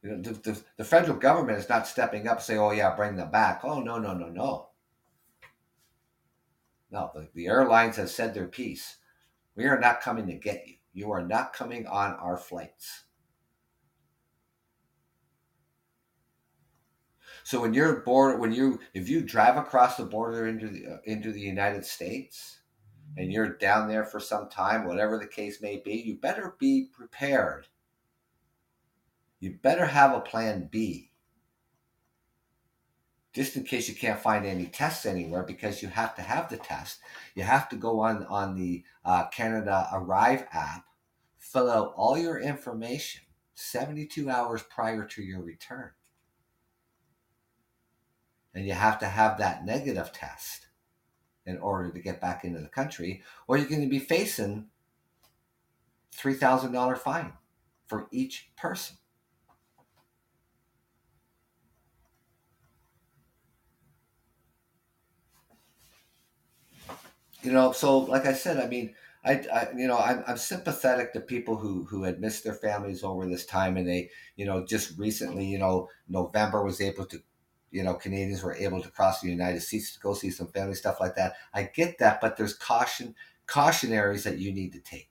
[0.03, 2.95] You know, the, the, the federal government is not stepping up, and say, "Oh yeah,
[2.95, 4.69] bring them back." Oh no, no, no, no.
[6.91, 8.97] No, the, the airlines have said their piece.
[9.55, 10.75] We are not coming to get you.
[10.93, 13.05] You are not coming on our flights.
[17.45, 20.97] So when you're board, when you if you drive across the border into the uh,
[21.05, 22.61] into the United States,
[23.17, 26.89] and you're down there for some time, whatever the case may be, you better be
[26.93, 27.67] prepared.
[29.41, 31.13] You better have a plan B
[33.39, 36.57] just in case you can't find any tests anywhere because you have to have the
[36.57, 36.99] test.
[37.37, 40.85] You have to go on on the uh, canada arrive app
[41.39, 43.23] fill out all your information
[43.55, 45.91] 72 hours prior to your return.
[48.57, 50.67] And you have to have that negative test
[51.47, 54.67] in order to get back into the country or you're going to be facing
[56.17, 57.35] $3000 fine
[57.87, 58.97] for each person
[67.43, 71.13] you know, so like I said, I mean, I, I you know, I'm, I'm sympathetic
[71.13, 74.65] to people who who had missed their families over this time, and they, you know,
[74.65, 77.23] just recently, you know, November was able to,
[77.71, 80.75] you know, Canadians were able to cross the United States to go see some family
[80.75, 81.35] stuff like that.
[81.55, 83.15] I get that, but there's caution
[83.47, 85.11] cautionaries that you need to take.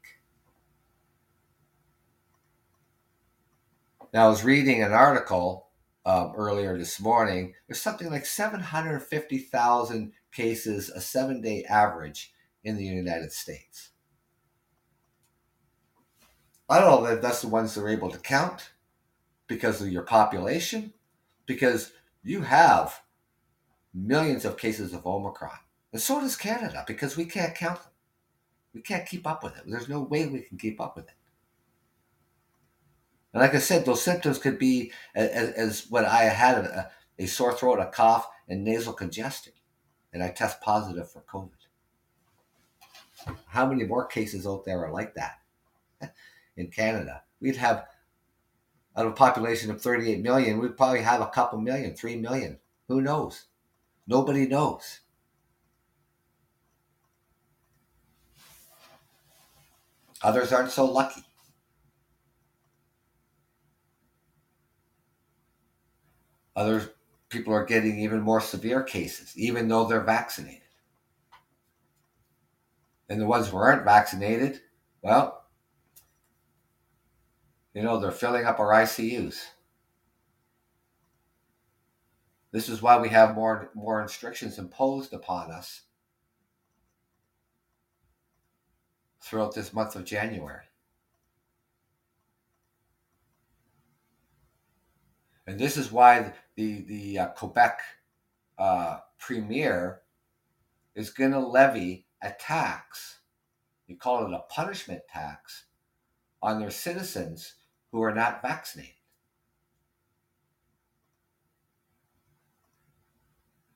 [4.14, 5.68] Now, I was reading an article
[6.06, 7.54] um, earlier this morning.
[7.68, 13.90] There's something like 750,000 cases, a seven day average in the United States.
[16.70, 18.72] I don't know if that's the ones they're able to count
[19.48, 20.94] because of your population,
[21.46, 23.02] because you have
[23.94, 25.58] millions of cases of Omicron.
[25.94, 27.92] And so does Canada because we can't count them.
[28.74, 29.64] We can't keep up with it.
[29.66, 31.16] There's no way we can keep up with it.
[33.34, 37.26] And like I said, those symptoms could be as, as what I had a, a
[37.28, 39.54] sore throat, a cough, and nasal congestion
[40.18, 41.52] and I test positive for COVID.
[43.46, 45.42] How many more cases out there are like that
[46.58, 47.22] in Canada?
[47.40, 47.86] We'd have,
[48.96, 52.58] out of a population of 38 million, we'd probably have a couple million, three million.
[52.88, 53.46] Who knows?
[54.08, 55.02] Nobody knows.
[60.24, 61.22] Others aren't so lucky.
[66.56, 66.90] Others
[67.30, 70.62] people are getting even more severe cases, even though they're vaccinated.
[73.10, 74.62] And the ones who aren't vaccinated,
[75.02, 75.46] well,
[77.74, 79.46] you know, they're filling up our ICUs.
[82.52, 85.82] This is why we have more more restrictions imposed upon us
[89.22, 90.64] throughout this month of January.
[95.46, 97.80] And this is why the the uh, Quebec
[98.58, 100.02] uh, premier
[100.96, 103.20] is going to levy a tax.
[103.86, 105.66] You call it a punishment tax
[106.42, 107.54] on their citizens
[107.92, 108.94] who are not vaccinated.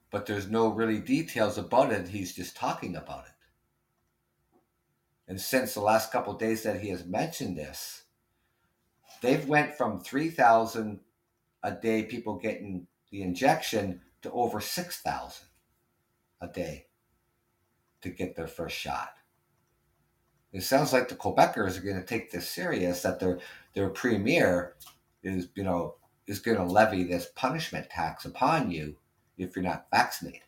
[0.09, 2.09] But there's no really details about it.
[2.09, 3.31] He's just talking about it.
[5.29, 8.03] And since the last couple days that he has mentioned this,
[9.21, 10.99] they've went from 3,000
[11.63, 15.45] a day people getting the injection to over 6,000
[16.41, 16.87] a day
[18.01, 19.13] to get their first shot.
[20.53, 23.39] It sounds like the Quebecers are going to take this serious that their
[23.73, 24.75] their premier
[25.23, 25.95] is you know
[26.27, 28.97] is going to levy this punishment tax upon you
[29.37, 30.41] if you're not vaccinated.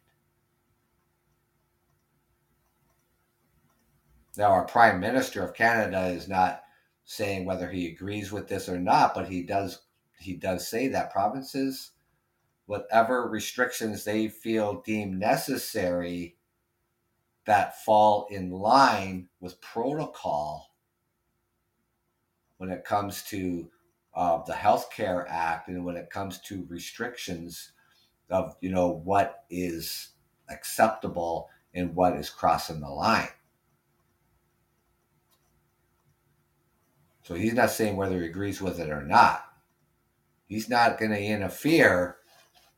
[4.36, 6.64] Now, our Prime Minister of Canada is not
[7.05, 9.84] saying whether he agrees with this or not, but he does
[10.20, 11.91] he does say that provinces,
[12.66, 16.38] whatever restrictions they feel deemed necessary
[17.45, 20.74] that fall in line with protocol
[22.57, 23.70] when it comes to
[24.16, 27.72] uh, the Healthcare Act and when it comes to restrictions
[28.30, 30.09] of you know what is
[30.49, 33.28] acceptable and what is crossing the line.
[37.24, 39.45] So he's not saying whether he agrees with it or not.
[40.47, 42.17] He's not going to interfere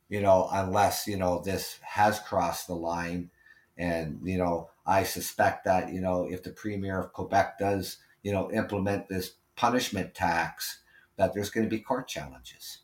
[0.09, 3.30] you know, unless, you know, this has crossed the line.
[3.78, 8.32] And, you know, I suspect that, you know, if the premier of Quebec does, you
[8.32, 10.80] know, implement this punishment tax,
[11.18, 12.80] that there's going to be court challenges.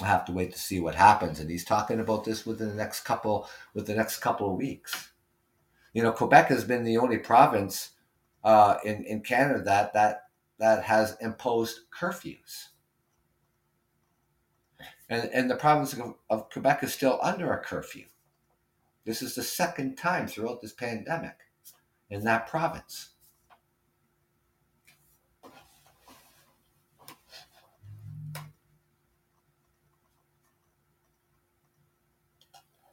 [0.00, 1.40] I have to wait to see what happens.
[1.40, 5.10] And he's talking about this within the next couple with the next couple of weeks.
[5.92, 7.90] You know, Quebec has been the only province
[8.44, 10.27] uh, in in Canada that that
[10.58, 12.68] that has imposed curfews.
[15.08, 18.04] And, and the province of, of Quebec is still under a curfew.
[19.04, 21.36] This is the second time throughout this pandemic
[22.10, 23.10] in that province.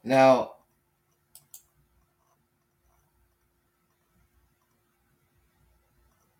[0.04, 0.52] Now,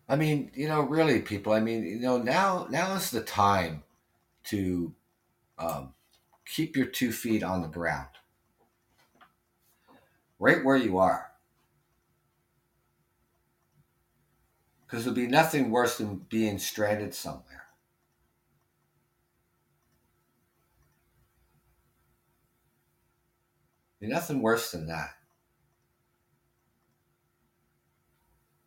[0.08, 1.52] I mean, you know, really, people.
[1.52, 3.82] I mean, you know, now now is the time
[4.44, 4.94] to
[5.58, 5.94] um,
[6.46, 8.08] keep your two feet on the ground,
[10.38, 11.30] right where you are,
[14.86, 17.66] because there'll be nothing worse than being stranded somewhere.
[24.00, 25.10] Nothing worse than that.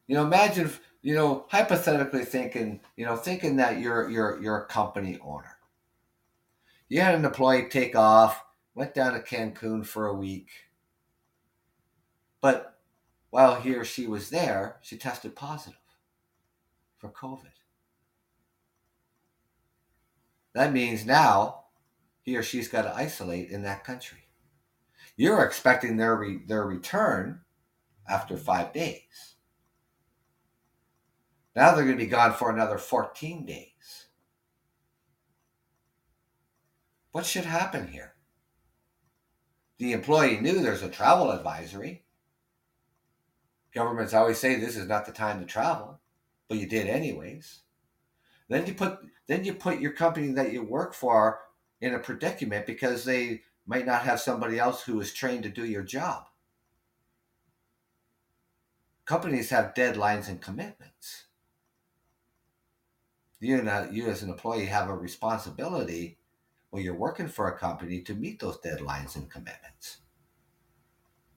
[0.07, 4.57] You know, imagine, if, you know, hypothetically thinking, you know, thinking that you're you're you're
[4.57, 5.57] a company owner.
[6.89, 8.43] You had an employee take off,
[8.73, 10.49] went down to Cancun for a week,
[12.41, 12.79] but
[13.29, 15.79] while he or she was there, she tested positive
[16.97, 17.51] for COVID.
[20.53, 21.65] That means now
[22.23, 24.19] he or she's got to isolate in that country.
[25.15, 27.41] You're expecting their re- their return
[28.07, 29.35] after five days.
[31.55, 34.07] Now they're going to be gone for another 14 days.
[37.11, 38.13] What should happen here?
[39.79, 42.03] The employee knew there's a travel advisory.
[43.73, 45.99] Governments always say this is not the time to travel,
[46.47, 47.61] but you did anyways.
[48.49, 51.39] Then you put then you put your company that you work for
[51.81, 55.65] in a predicament because they might not have somebody else who is trained to do
[55.65, 56.25] your job.
[59.05, 61.25] Companies have deadlines and commitments.
[63.39, 66.17] You, not, you as an employee have a responsibility
[66.71, 69.97] when you're working for a company to meet those deadlines and commitments.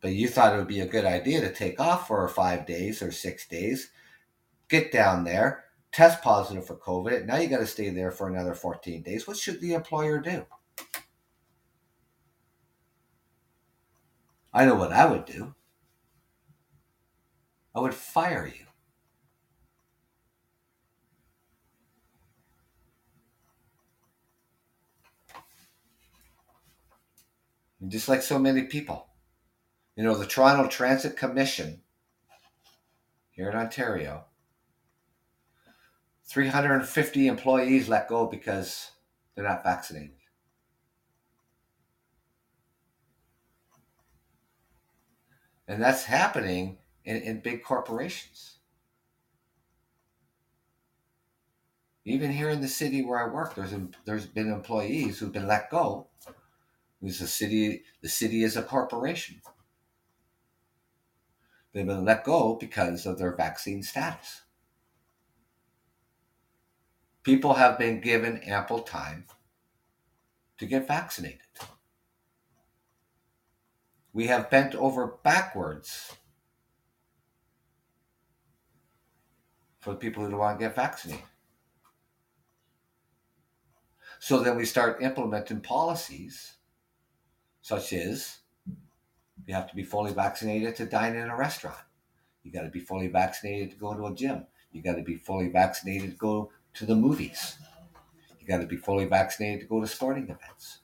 [0.01, 3.03] But you thought it would be a good idea to take off for five days
[3.03, 3.91] or six days,
[4.69, 7.25] get down there, test positive for COVID.
[7.25, 9.29] Now you got to stay there for another 14 days.
[9.29, 10.45] What should the employer do?
[14.53, 15.55] I know what I would do.
[17.75, 18.67] I would fire you.
[27.89, 29.09] Just like so many people.
[29.97, 31.83] You know, the Toronto Transit Commission
[33.31, 34.25] here in Ontario,
[36.25, 38.93] 350 employees let go because
[39.35, 40.13] they're not vaccinated.
[45.69, 48.59] And that's happening in, in big corporations.
[52.05, 53.75] Even here in the city where I work, there's
[54.05, 56.09] there's been employees who've been let go.
[57.03, 59.43] Because the city the city is a corporation.
[61.73, 64.43] They've been let go because of their vaccine status.
[67.25, 69.27] People have been given ample time
[70.59, 71.41] to get vaccinated.
[74.13, 76.15] We have bent over backwards
[79.81, 81.25] for the people who don't want to get vaccinated.
[84.21, 86.59] So then we start implementing policies
[87.63, 88.41] such as
[89.47, 91.79] you have to be fully vaccinated to dine in a restaurant.
[92.45, 94.47] You got to be fully vaccinated to go to a gym.
[94.73, 97.59] You got to be fully vaccinated to go to the movies.
[98.41, 100.81] You got to be fully vaccinated to go to sporting events.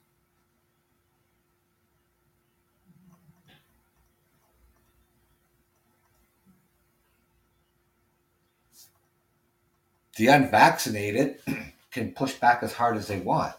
[10.17, 11.41] The unvaccinated
[11.91, 13.55] can push back as hard as they want.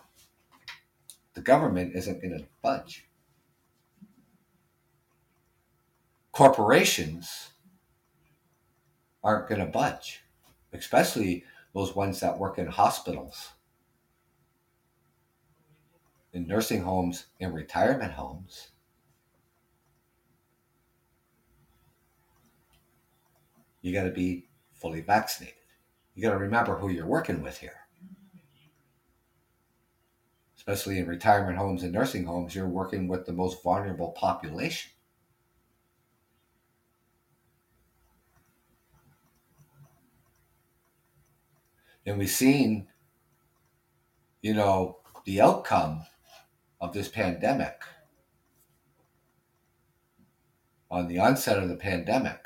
[1.35, 3.10] The government isn't going to budge.
[6.33, 7.51] Corporations
[9.23, 10.23] aren't going to budge,
[10.73, 13.51] especially those ones that work in hospitals,
[16.33, 18.69] in nursing homes, in retirement homes.
[23.83, 25.55] You got to be fully vaccinated.
[26.15, 27.81] You got to remember who you're working with here.
[30.61, 34.91] especially in retirement homes and nursing homes, you're working with the most vulnerable population.
[42.11, 42.89] And we've seen,
[44.43, 46.03] you know, the outcome
[46.81, 47.83] of this pandemic
[50.91, 52.45] on the onset of the pandemic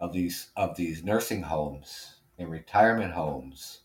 [0.00, 3.80] of these of these nursing homes and retirement homes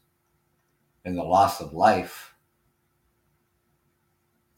[1.06, 2.36] and the loss of life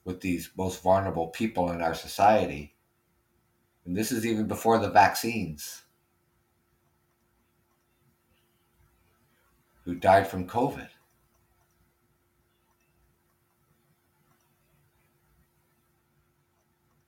[0.06, 2.74] with these most vulnerable people in our society.
[3.86, 5.84] And this is even before the vaccines
[9.86, 10.90] who died from COVID.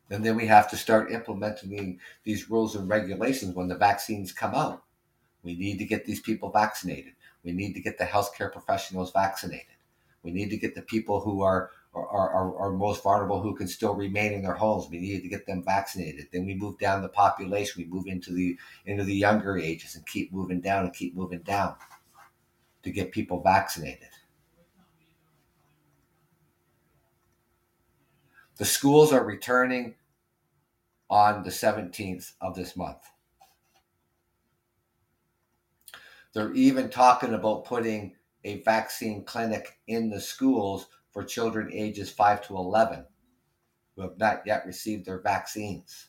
[0.09, 4.55] And then we have to start implementing these rules and regulations when the vaccines come
[4.55, 4.83] out.
[5.43, 7.13] We need to get these people vaccinated.
[7.43, 9.75] We need to get the healthcare professionals vaccinated.
[10.23, 13.67] We need to get the people who are are, are, are most vulnerable who can
[13.67, 14.87] still remain in their homes.
[14.87, 16.27] We need to get them vaccinated.
[16.31, 17.81] Then we move down the population.
[17.81, 18.55] We move into the
[18.85, 21.75] into the younger ages and keep moving down and keep moving down
[22.87, 24.07] to get people vaccinated.
[28.55, 29.95] The schools are returning
[31.09, 33.03] on the 17th of this month.
[36.33, 38.15] They're even talking about putting
[38.45, 43.05] a vaccine clinic in the schools for children ages 5 to 11
[43.95, 46.07] who have not yet received their vaccines.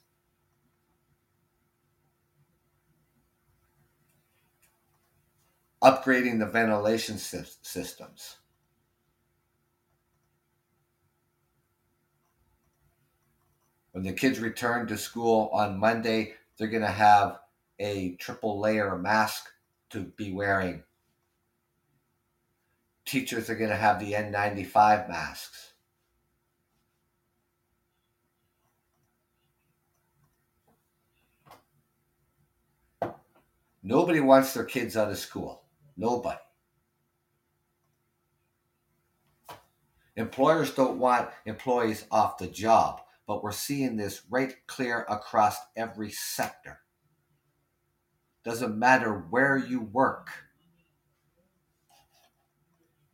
[5.83, 8.37] Upgrading the ventilation systems.
[13.93, 17.39] When the kids return to school on Monday, they're going to have
[17.79, 19.49] a triple layer mask
[19.91, 20.83] to be wearing.
[23.05, 25.72] Teachers are going to have the N95 masks.
[33.83, 35.58] Nobody wants their kids out of school.
[35.99, 36.38] Nobody.
[40.16, 46.11] Employers don't want employees off the job but we're seeing this right clear across every
[46.11, 46.80] sector.
[48.42, 50.30] Doesn't matter where you work,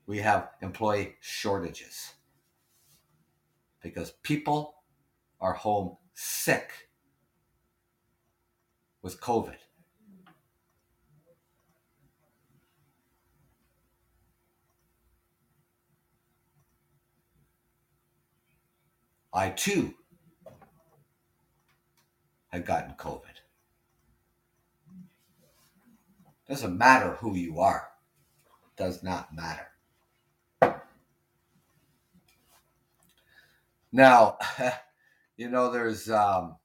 [0.07, 2.12] we have employee shortages
[3.82, 4.76] because people
[5.41, 6.70] are home sick
[9.03, 9.57] with COVID.
[19.35, 19.95] I too
[22.49, 23.22] had gotten COVID.
[26.49, 27.89] Doesn't matter who you are.
[28.76, 29.66] Does not matter.
[33.91, 34.39] Now,
[35.37, 36.57] you know, there's um,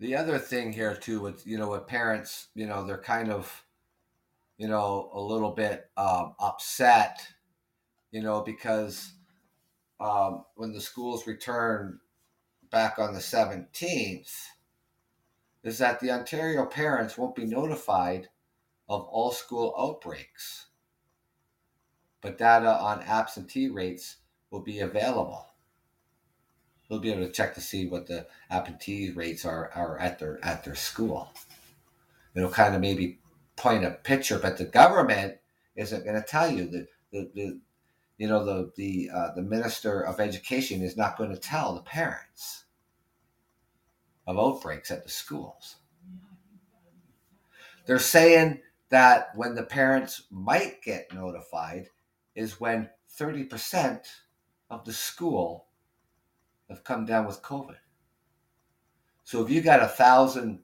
[0.00, 1.20] the other thing here too.
[1.20, 3.64] With you know, with parents, you know, they're kind of,
[4.56, 7.20] you know, a little bit um, upset
[8.14, 9.12] you know, because
[9.98, 11.98] um, when the schools return
[12.70, 14.46] back on the 17th,
[15.64, 18.28] is that the Ontario parents won't be notified
[18.88, 20.66] of all school outbreaks,
[22.20, 24.18] but data on absentee rates
[24.52, 25.48] will be available.
[26.88, 30.38] They'll be able to check to see what the absentee rates are, are at their
[30.44, 31.32] at their school.
[32.36, 33.18] It'll kind of maybe
[33.56, 35.36] point a picture, but the government
[35.76, 36.66] isn't going to tell you.
[36.68, 37.60] That the, the,
[38.18, 41.82] you know the the uh, the minister of education is not going to tell the
[41.82, 42.64] parents
[44.26, 45.76] of outbreaks at the schools.
[47.86, 51.88] They're saying that when the parents might get notified
[52.34, 52.88] is when
[53.18, 54.00] 30%
[54.70, 55.66] of the school
[56.68, 57.76] have come down with covid.
[59.24, 60.60] So if you got a thousand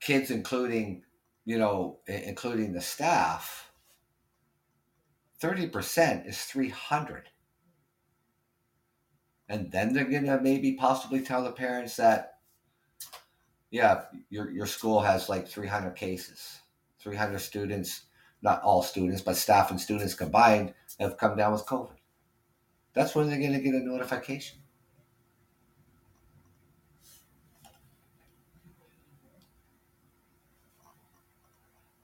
[0.00, 1.02] kids including
[1.50, 3.70] you know including the staff
[5.40, 7.30] 30% is 300.
[9.48, 12.34] And then they're going to maybe possibly tell the parents that,
[13.70, 16.60] yeah, your, your school has like 300 cases,
[17.00, 18.02] 300 students,
[18.42, 21.96] not all students, but staff and students combined have come down with COVID.
[22.92, 24.59] That's when they're going to get a notification.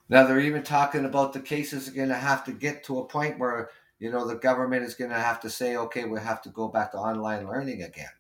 [0.09, 3.07] Now they're even talking about the cases are going to have to get to a
[3.07, 6.43] point where you know the government is going to have to say, okay, we have
[6.43, 8.11] to go back to online learning again.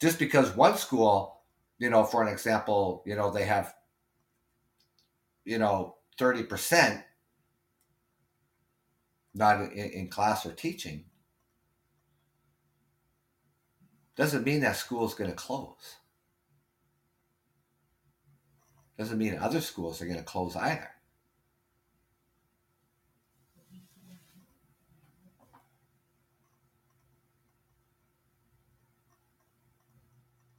[0.00, 1.36] Just because one school
[1.78, 3.74] you know, for an example, you know, they have,
[5.44, 7.02] you know, 30%
[9.34, 11.04] not in, in class or teaching,
[14.16, 15.96] doesn't mean that school is going to close.
[18.98, 20.90] Doesn't mean other schools are going to close either.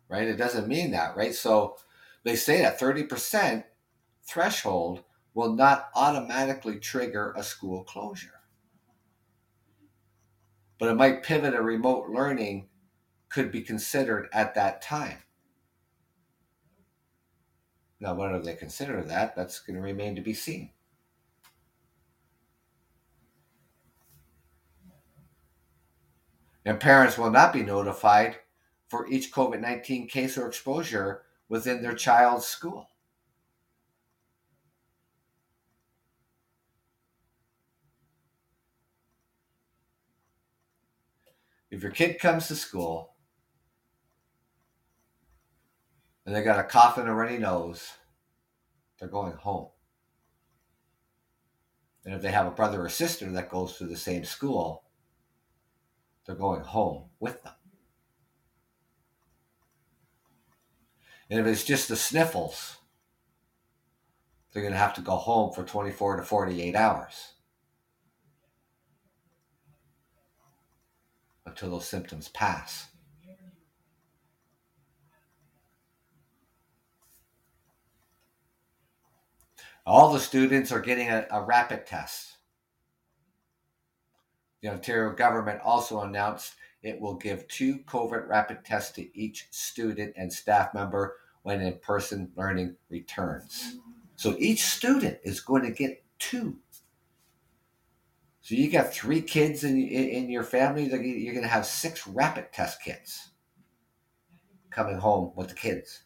[0.07, 0.27] Right?
[0.27, 1.33] It doesn't mean that, right?
[1.33, 1.77] So
[2.23, 3.63] they say that 30%
[4.23, 8.41] threshold will not automatically trigger a school closure.
[10.79, 12.69] But it might pivot a remote learning
[13.29, 15.17] could be considered at that time.
[17.99, 20.69] Now, whether they consider that, that's going to remain to be seen.
[26.63, 28.37] And parents will not be notified
[28.89, 32.89] for each COVID 19 case or exposure within their child's school.
[41.71, 43.13] If your kid comes to school
[46.27, 47.93] and they got a cough and a runny nose,
[48.99, 49.69] they're going home.
[52.03, 54.83] And if they have a brother or sister that goes to the same school,
[56.25, 57.53] they're going home with them.
[61.29, 62.77] And if it's just the sniffles,
[64.51, 67.35] they're going to have to go home for 24 to 48 hours
[71.45, 72.86] until those symptoms pass.
[79.87, 82.39] All the students are getting a, a rapid test.
[84.61, 90.13] The Ontario government also announced it will give two COVID rapid tests to each student
[90.17, 93.77] and staff member when in person learning returns.
[94.17, 96.57] So each student is going to get two.
[98.41, 102.05] So you got three kids in, in, in your family, you're going to have six
[102.05, 103.29] rapid test kits
[104.69, 106.03] coming home with the kids.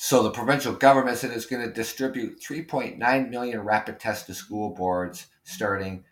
[0.00, 4.70] So the provincial government said it's going to distribute 3.9 million rapid tests to school
[4.70, 6.04] boards starting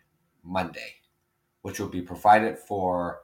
[0.43, 0.95] Monday,
[1.61, 3.21] which will be provided for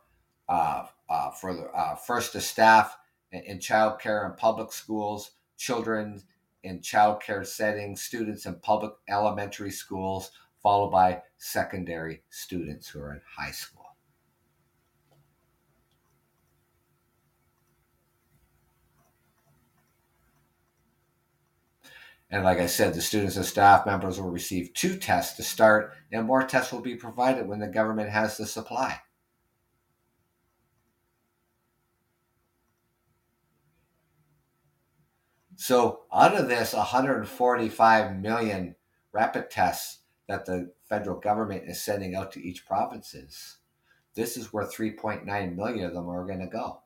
[0.47, 2.97] uh, uh, for the uh, first to staff
[3.33, 6.23] in, in childcare and public schools, children
[6.63, 13.21] in childcare settings, students in public elementary schools, followed by secondary students who are in
[13.37, 13.82] high school.
[22.33, 25.93] And like I said, the students and staff members will receive two tests to start,
[26.11, 28.99] and more tests will be provided when the government has the supply.
[35.57, 38.75] So, out of this 145 million
[39.11, 43.59] rapid tests that the federal government is sending out to each provinces,
[44.15, 46.82] this is where 3.9 million of them are going to go.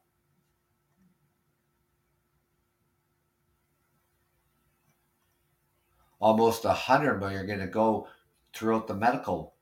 [6.19, 8.07] Almost a hundred million are going to go
[8.53, 9.53] throughout the medical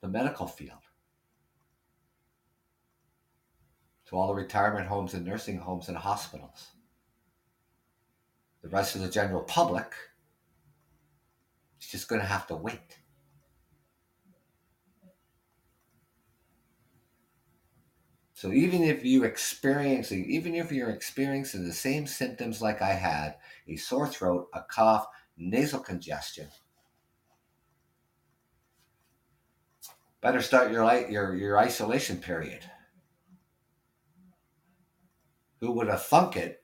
[0.00, 0.78] the medical field.
[4.06, 6.68] To all the retirement homes and nursing homes and hospitals.
[8.62, 9.92] The rest of the general public
[11.80, 12.98] is just going to have to wait.
[18.34, 23.36] So even if you experiencing, even if you're experiencing the same symptoms like I had,
[23.66, 25.06] a sore throat, a cough,
[25.36, 26.48] nasal congestion.
[30.20, 32.64] Better start your, your, your isolation period.
[35.60, 36.62] Who would have thunk it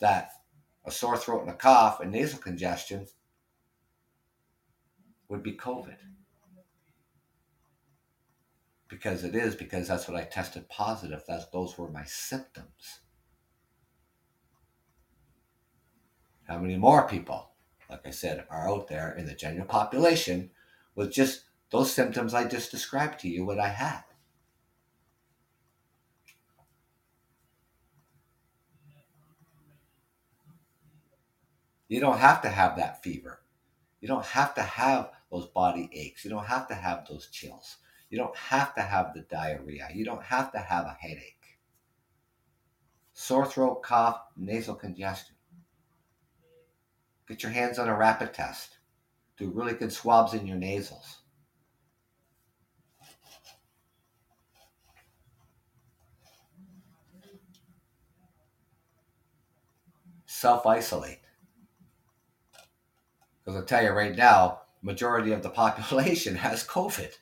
[0.00, 0.30] that
[0.84, 3.06] a sore throat and a cough and nasal congestion
[5.28, 5.96] would be COVID?
[8.88, 11.22] Because it is, because that's what I tested positive.
[11.26, 13.00] That's, those were my symptoms.
[16.46, 17.53] How many more people
[17.94, 20.50] like I said, are out there in the general population
[20.96, 24.02] with just those symptoms I just described to you what I had.
[31.86, 33.40] You don't have to have that fever.
[34.00, 36.24] You don't have to have those body aches.
[36.24, 37.76] You don't have to have those chills.
[38.10, 39.88] You don't have to have the diarrhea.
[39.94, 41.60] You don't have to have a headache.
[43.12, 45.33] Sore throat, cough, nasal congestion.
[47.28, 48.78] Get your hands on a rapid test.
[49.38, 51.20] Do really good swabs in your nasals.
[60.26, 61.20] Self isolate.
[63.44, 67.12] Because I'll tell you right now, majority of the population has COVID.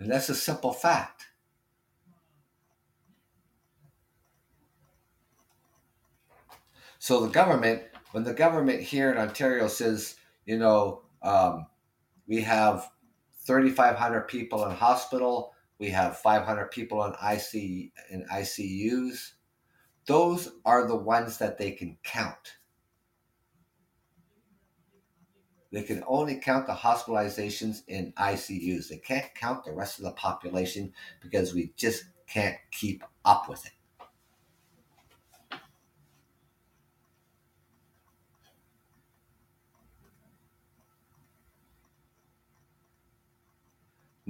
[0.00, 1.26] And that's a simple fact.
[6.98, 7.82] So the government
[8.12, 11.66] when the government here in Ontario says, you know, um,
[12.26, 12.88] we have
[13.46, 19.32] 3,500 people in hospital, we have 500 people in IC in ICUs.
[20.06, 22.56] Those are the ones that they can count.
[25.72, 28.88] They can only count the hospitalizations in ICUs.
[28.88, 30.92] They can't count the rest of the population
[31.22, 33.72] because we just can't keep up with it.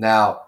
[0.00, 0.46] Now,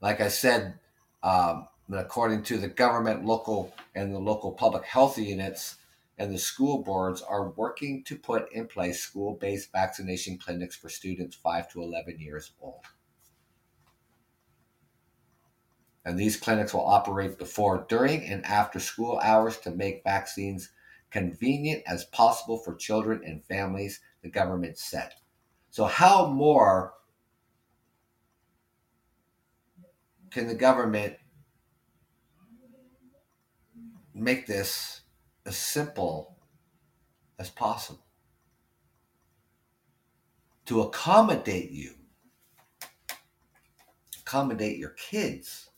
[0.00, 0.78] like I said,
[1.22, 5.76] um, according to the government, local, and the local public health units
[6.16, 10.88] and the school boards are working to put in place school based vaccination clinics for
[10.88, 12.80] students 5 to 11 years old.
[16.06, 20.70] And these clinics will operate before, during, and after school hours to make vaccines
[21.10, 25.12] convenient as possible for children and families, the government said.
[25.68, 26.94] So, how more
[30.30, 31.14] can the government
[34.14, 35.02] make this
[35.46, 36.36] as simple
[37.38, 38.04] as possible
[40.66, 41.92] to accommodate you,
[44.20, 45.70] accommodate your kids?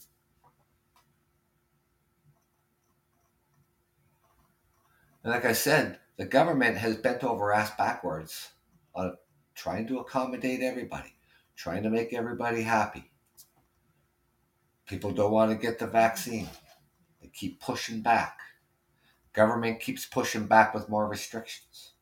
[5.23, 8.49] And like I said, the government has bent over ass backwards
[8.95, 9.17] on
[9.55, 11.15] trying to accommodate everybody,
[11.57, 13.10] trying to make everybody happy.
[14.91, 16.49] People don't want to get the vaccine.
[17.23, 18.41] They keep pushing back.
[19.33, 21.93] Government keeps pushing back with more restrictions.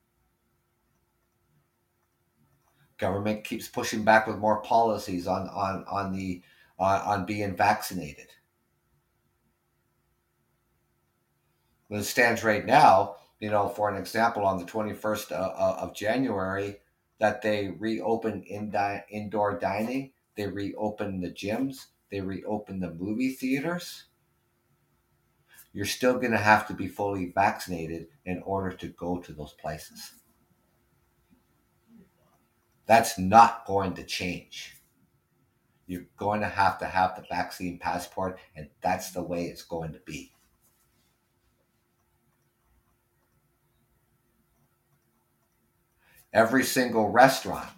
[2.96, 6.40] Government keeps pushing back with more policies on on on the
[6.78, 8.28] uh, on being vaccinated.
[11.90, 15.94] It stands right now, you know, for an example, on the 21st uh, uh, of
[15.94, 16.78] January,
[17.18, 18.72] that they reopened in
[19.10, 24.04] indoor dining, they reopened the gyms, they reopen the movie theaters,
[25.72, 29.52] you're still going to have to be fully vaccinated in order to go to those
[29.52, 30.12] places.
[32.86, 34.76] That's not going to change.
[35.86, 39.92] You're going to have to have the vaccine passport, and that's the way it's going
[39.92, 40.32] to be.
[46.32, 47.72] Every single restaurant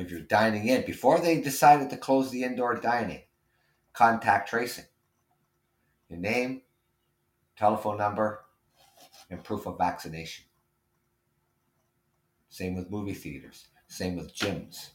[0.00, 3.22] if you're dining in, before they decided to close the indoor dining,
[3.92, 4.84] contact tracing.
[6.08, 6.62] Your name,
[7.56, 8.44] telephone number,
[9.30, 10.44] and proof of vaccination.
[12.48, 14.90] Same with movie theaters, same with gyms.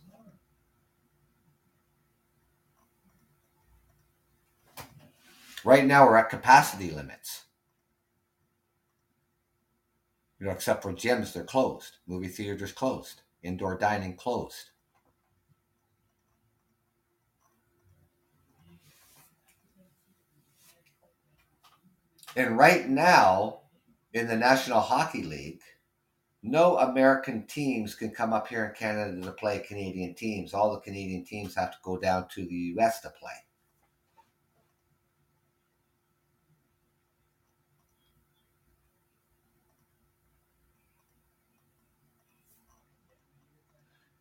[5.64, 7.46] Right now, we're at capacity limits.
[10.40, 11.98] You know, except for gyms, they're closed.
[12.06, 13.22] Movie theaters closed.
[13.42, 14.72] Indoor dining closed.
[22.36, 23.62] And right now,
[24.14, 25.62] in the National Hockey League,
[26.44, 30.54] no American teams can come up here in Canada to play Canadian teams.
[30.54, 33.32] All the Canadian teams have to go down to the US to play.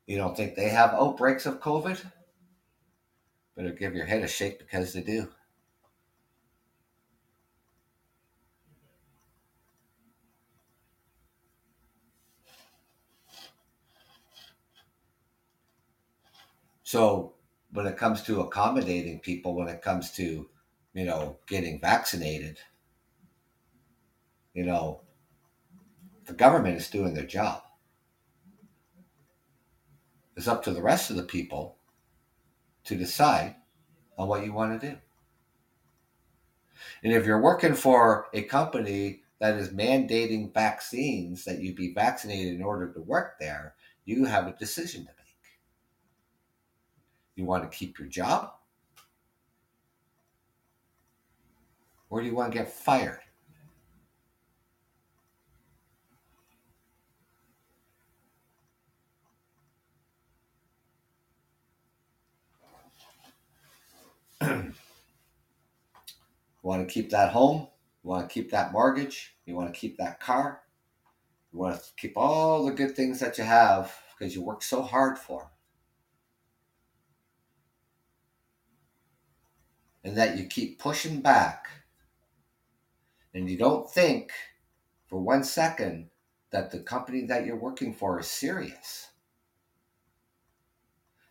[0.06, 2.04] You don't think they have outbreaks of COVID?
[3.56, 5.28] Better give your head a shake because they do.
[16.94, 17.34] So
[17.72, 20.48] when it comes to accommodating people, when it comes to,
[20.92, 22.60] you know, getting vaccinated,
[24.52, 25.00] you know,
[26.26, 27.62] the government is doing their job.
[30.36, 31.78] It's up to the rest of the people
[32.84, 33.56] to decide
[34.16, 34.96] on what you want to do.
[37.02, 42.54] And if you're working for a company that is mandating vaccines that you be vaccinated
[42.54, 43.74] in order to work there,
[44.04, 45.23] you have a decision to make.
[47.36, 48.52] You want to keep your job?
[52.10, 53.20] Or do you want to get fired?
[66.64, 67.68] You want to keep that home?
[68.02, 69.36] You want to keep that mortgage.
[69.44, 70.62] You want to keep that car.
[71.52, 74.82] You want to keep all the good things that you have because you work so
[74.82, 75.50] hard for.
[80.04, 81.66] And that you keep pushing back.
[83.32, 84.30] And you don't think
[85.06, 86.10] for one second
[86.50, 89.08] that the company that you're working for is serious.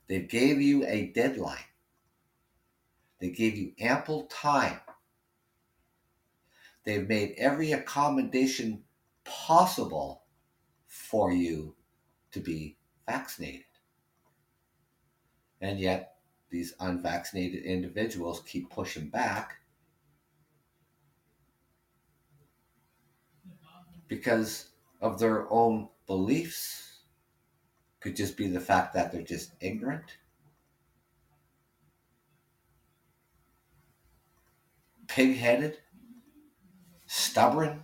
[0.07, 1.69] They gave you a deadline.
[3.19, 4.81] They gave you ample time.
[6.83, 8.83] They've made every accommodation
[9.23, 10.23] possible
[10.87, 11.75] for you
[12.31, 13.63] to be vaccinated.
[15.61, 16.12] And yet,
[16.53, 19.55] these unvaccinated individuals keep pushing back
[24.07, 24.69] because
[25.01, 26.99] of their own beliefs.
[28.01, 30.19] Could just be the fact that they're just ignorant.
[35.07, 35.79] Pig headed,
[37.07, 37.81] stubborn,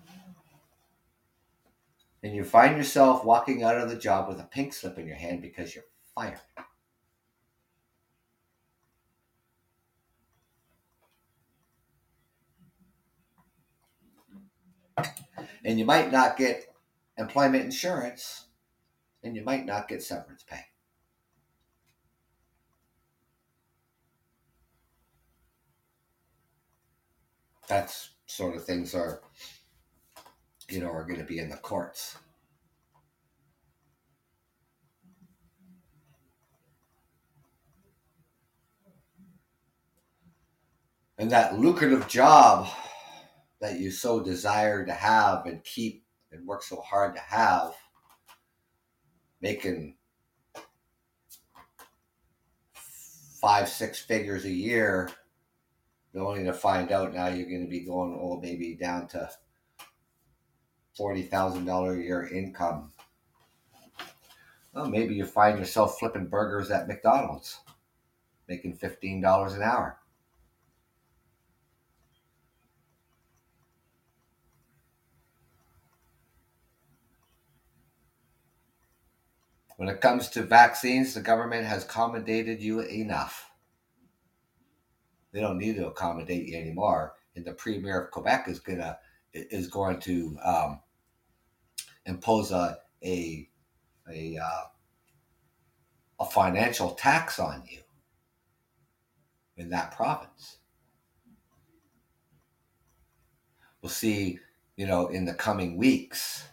[2.22, 5.16] and you find yourself walking out of the job with a pink slip in your
[5.16, 6.38] hand because you're fired.
[15.66, 16.74] And you might not get
[17.18, 18.46] employment insurance,
[19.24, 20.66] and you might not get severance pay.
[27.68, 29.22] That's sort of things are,
[30.70, 32.18] you know, are going to be in the courts.
[41.20, 42.70] And that lucrative job
[43.62, 47.74] that you so desire to have and keep and work so hard to have,
[49.42, 49.96] making
[53.42, 55.10] five, six figures a year,
[56.16, 59.30] only to find out now you're going to be going, oh, maybe down to
[61.00, 62.92] $40,000 a year income.
[64.74, 67.60] Well, maybe you find yourself flipping burgers at McDonald's,
[68.48, 69.99] making $15 an hour.
[79.80, 83.50] When it comes to vaccines, the government has accommodated you enough.
[85.32, 87.14] They don't need to accommodate you anymore.
[87.38, 89.00] And the premier of Quebec is gonna
[89.32, 90.82] is going to um,
[92.06, 93.48] impose a a
[94.12, 94.64] a, uh,
[96.20, 97.80] a financial tax on you
[99.56, 100.58] in that province.
[103.82, 104.40] We'll see,
[104.76, 106.44] you know, in the coming weeks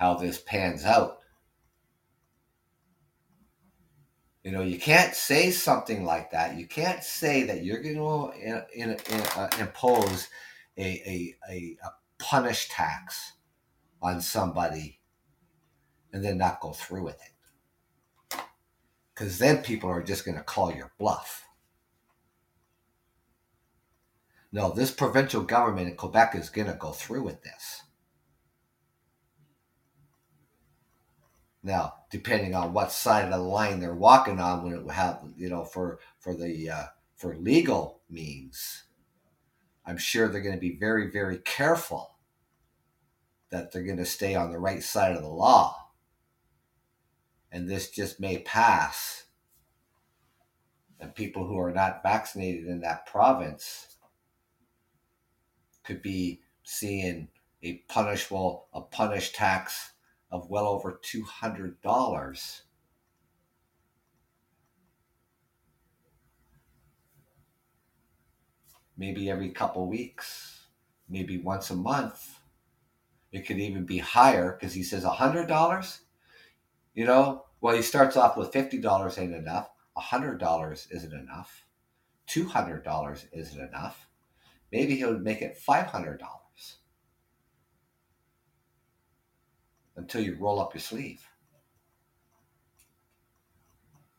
[0.00, 1.18] how this pans out.
[4.42, 6.56] You know, you can't say something like that.
[6.56, 10.28] You can't say that you're going to in, in, in, uh, impose
[10.78, 13.34] a, a, a, a punish tax
[14.00, 15.00] on somebody
[16.14, 18.40] and then not go through with it.
[19.14, 21.44] Because then people are just going to call your bluff.
[24.50, 27.82] No, this provincial government in Quebec is going to go through with this.
[31.62, 35.48] Now, depending on what side of the line they're walking on, when it have you
[35.48, 36.84] know for for the uh,
[37.16, 38.84] for legal means,
[39.84, 42.16] I'm sure they're going to be very very careful
[43.50, 45.90] that they're going to stay on the right side of the law,
[47.52, 49.24] and this just may pass.
[50.98, 53.96] And people who are not vaccinated in that province
[55.82, 57.28] could be seeing
[57.62, 59.89] a punishable a punish tax
[60.30, 62.60] of well over $200.
[68.96, 70.66] Maybe every couple weeks,
[71.08, 72.38] maybe once a month.
[73.32, 76.00] It could even be higher because he says $100.
[76.94, 81.64] You know, well, he starts off with $50 ain't enough, $100 isn't enough,
[82.28, 84.06] $200 isn't enough.
[84.72, 86.18] Maybe he would make it $500.
[90.00, 91.22] Until you roll up your sleeve.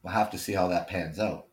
[0.03, 1.47] We'll have to see how that pans out.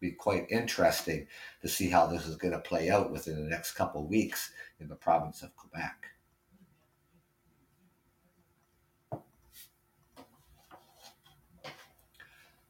[0.00, 1.26] Be quite interesting
[1.62, 4.52] to see how this is going to play out within the next couple of weeks
[4.80, 5.96] in the province of Quebec.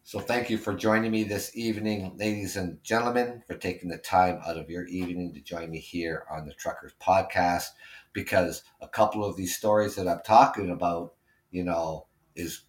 [0.05, 4.40] So, thank you for joining me this evening, ladies and gentlemen, for taking the time
[4.47, 7.70] out of your evening to join me here on the Truckers Podcast
[8.16, 11.12] because a couple of these stories that I'm talking about,
[11.50, 12.62] you know, is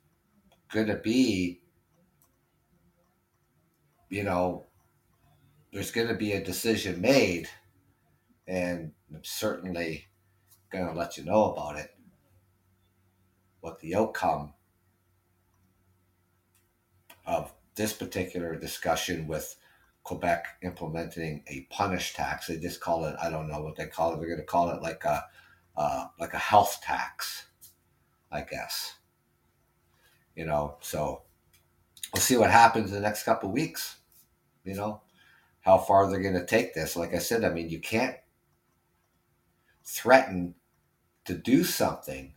[0.74, 1.62] going to be,
[4.10, 4.66] you know,
[5.72, 7.48] there's going to be a decision made
[8.46, 10.08] and I'm certainly
[10.70, 11.96] going to let you know about it.
[13.62, 14.54] What the outcome
[17.26, 19.56] of this particular discussion with
[20.08, 22.48] Quebec implementing a punish tax.
[22.48, 24.20] They just call it, I don't know what they call it.
[24.20, 25.26] They're going to call it like a,
[25.76, 27.48] uh, like a health tax,
[28.32, 28.96] I guess.
[30.34, 31.24] You know, so
[32.14, 33.98] we'll see what happens in the next couple weeks.
[34.64, 35.02] You know,
[35.60, 36.96] how far they're going to take this.
[36.96, 38.16] Like I said, I mean, you can't
[39.84, 40.56] threaten
[41.26, 42.34] to do something,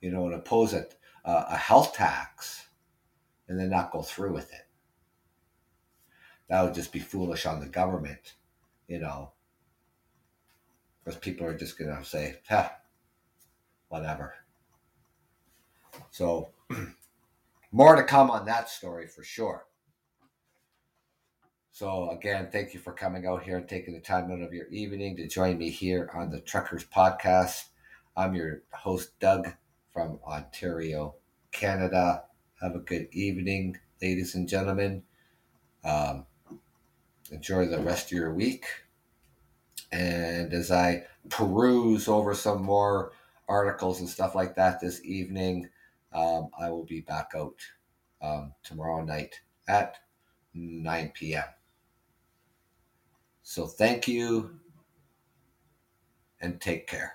[0.00, 0.86] you know, and oppose a,
[1.26, 2.66] a health tax
[3.48, 4.65] and then not go through with it.
[6.48, 8.34] That would just be foolish on the government,
[8.86, 9.32] you know,
[11.04, 12.68] because people are just going to say, huh,
[13.88, 14.34] whatever.
[16.10, 16.50] So,
[17.72, 19.66] more to come on that story for sure.
[21.72, 24.66] So, again, thank you for coming out here and taking the time out of your
[24.68, 27.64] evening to join me here on the Truckers Podcast.
[28.16, 29.52] I'm your host, Doug
[29.92, 31.16] from Ontario,
[31.52, 32.24] Canada.
[32.62, 35.02] Have a good evening, ladies and gentlemen.
[35.84, 36.24] Um,
[37.30, 38.64] enjoy the rest of your week.
[39.92, 43.12] And as I peruse over some more
[43.48, 45.68] articles and stuff like that this evening,
[46.12, 47.56] um, I will be back out
[48.22, 49.98] um, tomorrow night at
[50.54, 51.44] 9 p.m.
[53.42, 54.58] So thank you
[56.40, 57.14] and take care.